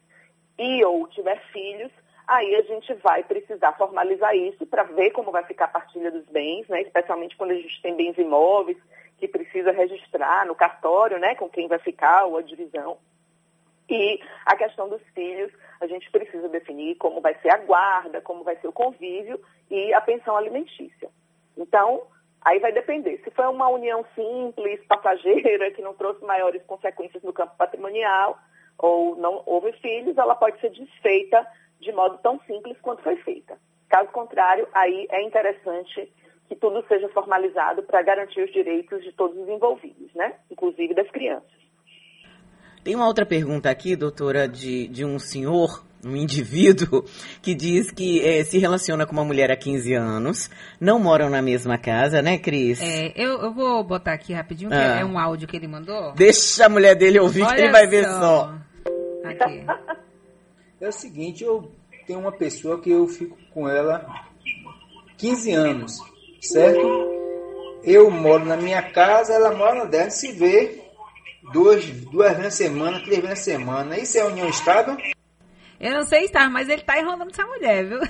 e 0.57 0.83
ou 0.85 1.07
tiver 1.07 1.41
filhos, 1.51 1.91
aí 2.27 2.55
a 2.55 2.61
gente 2.63 2.93
vai 2.95 3.23
precisar 3.23 3.73
formalizar 3.73 4.35
isso 4.35 4.65
para 4.65 4.83
ver 4.83 5.11
como 5.11 5.31
vai 5.31 5.43
ficar 5.43 5.65
a 5.65 5.69
partilha 5.69 6.11
dos 6.11 6.25
bens, 6.25 6.67
né, 6.67 6.81
especialmente 6.81 7.35
quando 7.37 7.51
a 7.51 7.55
gente 7.55 7.81
tem 7.81 7.95
bens 7.95 8.17
imóveis 8.17 8.77
que 9.17 9.27
precisa 9.27 9.71
registrar 9.71 10.45
no 10.45 10.55
cartório, 10.55 11.17
né, 11.19 11.35
com 11.35 11.49
quem 11.49 11.67
vai 11.67 11.79
ficar 11.79 12.25
ou 12.25 12.37
a 12.37 12.41
divisão. 12.41 12.97
E 13.89 14.19
a 14.45 14.55
questão 14.55 14.89
dos 14.89 15.01
filhos, 15.13 15.51
a 15.79 15.87
gente 15.87 16.09
precisa 16.09 16.49
definir 16.49 16.95
como 16.95 17.21
vai 17.21 17.35
ser 17.35 17.49
a 17.49 17.57
guarda, 17.57 18.19
como 18.21 18.43
vai 18.43 18.55
ser 18.57 18.67
o 18.67 18.73
convívio 18.73 19.39
e 19.69 19.93
a 19.93 20.01
pensão 20.01 20.35
alimentícia. 20.35 21.09
Então, 21.55 22.03
aí 22.41 22.59
vai 22.59 22.71
depender. 22.71 23.21
Se 23.23 23.29
foi 23.29 23.45
uma 23.45 23.69
união 23.69 24.03
simples, 24.15 24.83
passageira, 24.87 25.71
que 25.71 25.81
não 25.81 25.93
trouxe 25.93 26.25
maiores 26.25 26.63
consequências 26.63 27.21
no 27.21 27.31
campo 27.31 27.55
patrimonial, 27.57 28.39
ou 28.77 29.15
não 29.15 29.41
houve 29.45 29.71
filhos, 29.73 30.17
ela 30.17 30.35
pode 30.35 30.59
ser 30.59 30.71
desfeita 30.71 31.45
de 31.79 31.91
modo 31.91 32.17
tão 32.19 32.39
simples 32.47 32.77
quanto 32.81 33.03
foi 33.03 33.15
feita. 33.17 33.57
Caso 33.89 34.09
contrário, 34.11 34.67
aí 34.73 35.07
é 35.11 35.23
interessante 35.23 36.11
que 36.47 36.55
tudo 36.55 36.83
seja 36.87 37.07
formalizado 37.09 37.83
para 37.83 38.01
garantir 38.03 38.41
os 38.43 38.51
direitos 38.51 39.03
de 39.03 39.11
todos 39.13 39.37
os 39.37 39.47
envolvidos, 39.49 40.13
né? 40.15 40.33
Inclusive 40.51 40.93
das 40.93 41.09
crianças. 41.09 41.49
Tem 42.83 42.95
uma 42.95 43.07
outra 43.07 43.25
pergunta 43.25 43.69
aqui, 43.69 43.95
doutora, 43.95 44.47
de, 44.47 44.87
de 44.87 45.03
um 45.03 45.17
senhor, 45.17 45.83
um 46.05 46.15
indivíduo, 46.15 47.03
que 47.41 47.55
diz 47.55 47.89
que 47.91 48.21
eh, 48.23 48.43
se 48.43 48.59
relaciona 48.59 49.07
com 49.07 49.13
uma 49.13 49.23
mulher 49.25 49.49
há 49.49 49.55
15 49.55 49.93
anos, 49.95 50.51
não 50.79 50.99
moram 50.99 51.27
na 51.29 51.41
mesma 51.41 51.79
casa, 51.79 52.21
né, 52.21 52.37
Cris? 52.37 52.79
É, 52.79 53.11
eu, 53.15 53.41
eu 53.41 53.51
vou 53.51 53.83
botar 53.83 54.13
aqui 54.13 54.33
rapidinho, 54.33 54.69
que 54.69 54.75
Ah. 54.75 54.99
é 54.99 55.05
um 55.05 55.17
áudio 55.17 55.47
que 55.47 55.57
ele 55.57 55.67
mandou. 55.67 56.13
Deixa 56.13 56.67
a 56.67 56.69
mulher 56.69 56.95
dele 56.95 57.19
ouvir 57.19 57.43
que 57.45 57.53
Olha 57.53 57.61
ele 57.61 57.71
vai 57.71 57.87
ver 57.87 58.05
só. 58.05 58.53
Aqui. 59.23 59.65
É 60.79 60.87
o 60.87 60.91
seguinte, 60.91 61.43
eu 61.43 61.71
tenho 62.05 62.19
uma 62.19 62.31
pessoa 62.31 62.79
que 62.81 62.91
eu 62.91 63.07
fico 63.07 63.37
com 63.53 63.67
ela 63.67 64.05
15 65.17 65.51
anos, 65.53 65.97
certo? 66.41 66.85
Eu 67.83 68.09
moro 68.11 68.43
na 68.45 68.57
minha 68.57 68.81
casa, 68.91 69.33
ela 69.33 69.53
mora 69.55 69.75
na 69.75 69.85
dela, 69.85 70.09
se 70.09 70.31
vê 70.33 70.81
duas, 71.53 71.85
duas 71.89 72.29
vezes 72.31 72.43
na 72.43 72.51
semana, 72.51 72.99
três 73.03 73.19
vezes 73.19 73.29
na 73.29 73.35
semana. 73.35 73.97
Isso 73.97 74.17
é 74.17 74.25
união 74.25 74.49
estável? 74.49 74.97
Eu 75.79 75.91
não 75.91 76.03
sei 76.03 76.25
estar, 76.25 76.49
mas 76.49 76.67
ele 76.69 76.81
tá 76.81 76.99
enrolando 76.99 77.29
essa 77.31 77.45
mulher, 77.45 77.85
viu? 77.85 77.99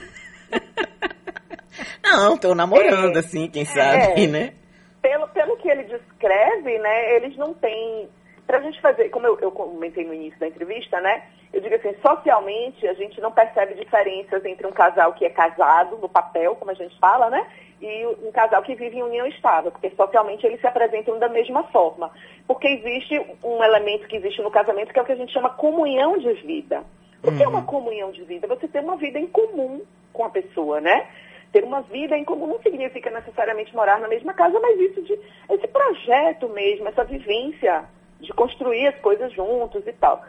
Não, 2.03 2.35
estão 2.35 2.55
namorando, 2.55 3.15
É. 3.17 3.19
assim, 3.19 3.49
quem 3.49 3.65
sabe, 3.65 4.23
É. 4.23 4.27
né? 4.27 4.53
pelo, 5.01 5.27
pelo 5.29 5.57
que 5.57 5.69
ele 5.69 5.83
descreve, 5.83 6.79
né, 6.79 7.15
eles 7.17 7.37
não 7.37 7.53
têm. 7.53 8.09
Para 8.47 8.57
a 8.59 8.61
gente 8.61 8.79
fazer, 8.81 9.09
como 9.09 9.25
eu, 9.27 9.39
eu 9.39 9.51
comentei 9.51 10.03
no 10.05 10.13
início 10.13 10.39
da 10.39 10.47
entrevista, 10.47 10.99
né, 11.01 11.27
eu 11.55 11.61
digo 11.61 11.75
assim, 11.75 11.95
socialmente 12.01 12.85
a 12.85 12.93
gente 12.93 13.21
não 13.21 13.31
percebe 13.31 13.75
diferenças 13.75 14.43
entre 14.43 14.67
um 14.67 14.71
casal 14.71 15.13
que 15.13 15.23
é 15.23 15.29
casado 15.29 15.97
no 15.97 16.09
papel, 16.09 16.53
como 16.57 16.71
a 16.71 16.73
gente 16.73 16.99
fala, 16.99 17.29
né, 17.29 17.47
e 17.81 18.05
um 18.05 18.31
casal 18.31 18.61
que 18.61 18.75
vive 18.75 18.97
em 18.97 19.03
união 19.03 19.25
estável, 19.25 19.71
porque 19.71 19.89
socialmente 19.91 20.45
eles 20.45 20.59
se 20.59 20.67
apresentam 20.67 21.17
da 21.17 21.29
mesma 21.29 21.63
forma. 21.65 22.11
Porque 22.45 22.67
existe 22.67 23.17
um 23.41 23.63
elemento 23.63 24.05
que 24.07 24.17
existe 24.17 24.41
no 24.41 24.51
casamento 24.51 24.91
que 24.91 24.99
é 24.99 25.01
o 25.01 25.05
que 25.05 25.13
a 25.13 25.15
gente 25.15 25.31
chama 25.31 25.49
comunhão 25.49 26.17
de 26.17 26.33
vida. 26.33 26.83
O 27.23 27.31
que 27.35 27.41
é 27.41 27.47
uma 27.47 27.63
comunhão 27.63 28.11
de 28.11 28.23
vida? 28.23 28.47
Você 28.47 28.67
ter 28.67 28.81
uma 28.81 28.97
vida 28.97 29.17
em 29.17 29.27
comum 29.27 29.81
com 30.11 30.25
a 30.25 30.29
pessoa, 30.29 30.81
né? 30.81 31.07
Ter 31.51 31.63
uma 31.63 31.81
vida 31.81 32.17
em 32.17 32.25
comum 32.25 32.47
não 32.47 32.61
significa 32.61 33.09
necessariamente 33.09 33.73
morar 33.73 33.99
na 33.99 34.09
mesma 34.09 34.33
casa, 34.33 34.59
mas 34.59 34.77
isso 34.79 35.01
de 35.01 35.17
esse 35.49 35.67
projeto 35.67 36.49
mesmo, 36.49 36.87
essa 36.87 37.03
vivência 37.05 37.85
de 38.19 38.31
construir 38.33 38.87
as 38.87 38.99
coisas 38.99 39.31
juntos 39.33 39.87
e 39.87 39.93
tal. 39.93 40.21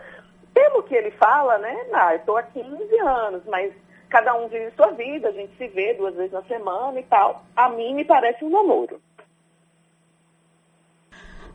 Pelo 0.56 0.82
que 0.84 0.94
ele 0.94 1.10
fala, 1.10 1.58
né? 1.58 1.86
Ah, 1.92 2.14
eu 2.14 2.16
estou 2.16 2.34
há 2.38 2.42
15 2.42 2.98
anos, 3.00 3.42
mas 3.44 3.74
cada 4.08 4.34
um 4.34 4.48
vive 4.48 4.70
sua 4.70 4.90
vida, 4.92 5.28
a 5.28 5.32
gente 5.32 5.54
se 5.58 5.68
vê 5.68 5.92
duas 5.92 6.14
vezes 6.14 6.32
na 6.32 6.42
semana 6.44 6.98
e 6.98 7.02
tal. 7.02 7.44
A 7.54 7.68
mim 7.68 7.92
me 7.92 8.06
parece 8.06 8.42
um 8.42 8.48
namoro. 8.48 8.98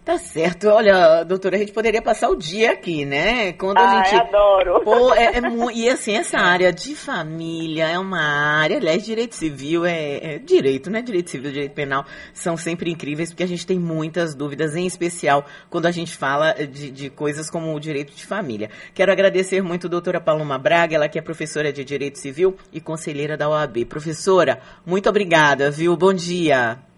Tá 0.03 0.17
certo. 0.17 0.67
Olha, 0.67 1.23
doutora, 1.23 1.55
a 1.55 1.59
gente 1.59 1.71
poderia 1.71 2.01
passar 2.01 2.29
o 2.29 2.35
dia 2.35 2.71
aqui, 2.71 3.05
né? 3.05 3.53
Quando 3.53 3.77
a 3.77 3.99
Ai, 3.99 4.05
gente. 4.09 4.19
adoro. 4.19 4.81
Pô, 4.81 5.13
é, 5.13 5.37
é 5.37 5.41
mu... 5.41 5.69
E 5.69 5.87
assim, 5.87 6.15
essa 6.15 6.39
área 6.39 6.73
de 6.73 6.95
família 6.95 7.87
é 7.87 7.99
uma 7.99 8.19
área, 8.19 8.77
aliás, 8.77 9.05
direito 9.05 9.35
civil 9.35 9.85
é, 9.85 10.35
é 10.35 10.39
direito, 10.39 10.89
né? 10.89 11.03
Direito 11.03 11.29
civil, 11.29 11.51
direito 11.51 11.73
penal 11.73 12.03
são 12.33 12.57
sempre 12.57 12.89
incríveis, 12.89 13.29
porque 13.29 13.43
a 13.43 13.47
gente 13.47 13.65
tem 13.65 13.77
muitas 13.77 14.33
dúvidas, 14.33 14.75
em 14.75 14.87
especial 14.87 15.45
quando 15.69 15.85
a 15.85 15.91
gente 15.91 16.17
fala 16.17 16.53
de, 16.53 16.89
de 16.89 17.09
coisas 17.11 17.47
como 17.47 17.71
o 17.75 17.79
direito 17.79 18.11
de 18.11 18.25
família. 18.25 18.71
Quero 18.95 19.11
agradecer 19.11 19.61
muito 19.61 19.85
a 19.85 19.89
doutora 19.89 20.19
Paloma 20.19 20.57
Braga, 20.57 20.95
ela 20.95 21.07
que 21.07 21.19
é 21.19 21.21
professora 21.21 21.71
de 21.71 21.85
Direito 21.85 22.17
Civil 22.17 22.57
e 22.73 22.81
conselheira 22.81 23.37
da 23.37 23.47
OAB. 23.47 23.85
Professora, 23.85 24.61
muito 24.83 25.07
obrigada, 25.07 25.69
viu? 25.69 25.95
Bom 25.95 26.11
dia. 26.11 26.90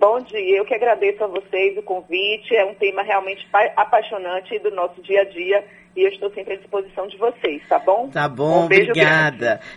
Bom 0.00 0.18
dia, 0.22 0.56
eu 0.56 0.64
que 0.64 0.72
agradeço 0.72 1.22
a 1.22 1.26
vocês 1.26 1.76
o 1.76 1.82
convite. 1.82 2.56
É 2.56 2.64
um 2.64 2.72
tema 2.72 3.02
realmente 3.02 3.46
apaixonante 3.76 4.58
do 4.60 4.70
nosso 4.70 5.02
dia 5.02 5.20
a 5.20 5.24
dia 5.24 5.62
e 5.94 6.02
eu 6.02 6.08
estou 6.08 6.30
sempre 6.30 6.54
à 6.54 6.56
disposição 6.56 7.06
de 7.06 7.18
vocês, 7.18 7.62
tá 7.68 7.78
bom? 7.78 8.08
Tá 8.08 8.26
bom, 8.26 8.62
um 8.62 8.64
obrigada. 8.64 9.36
Grande. 9.36 9.60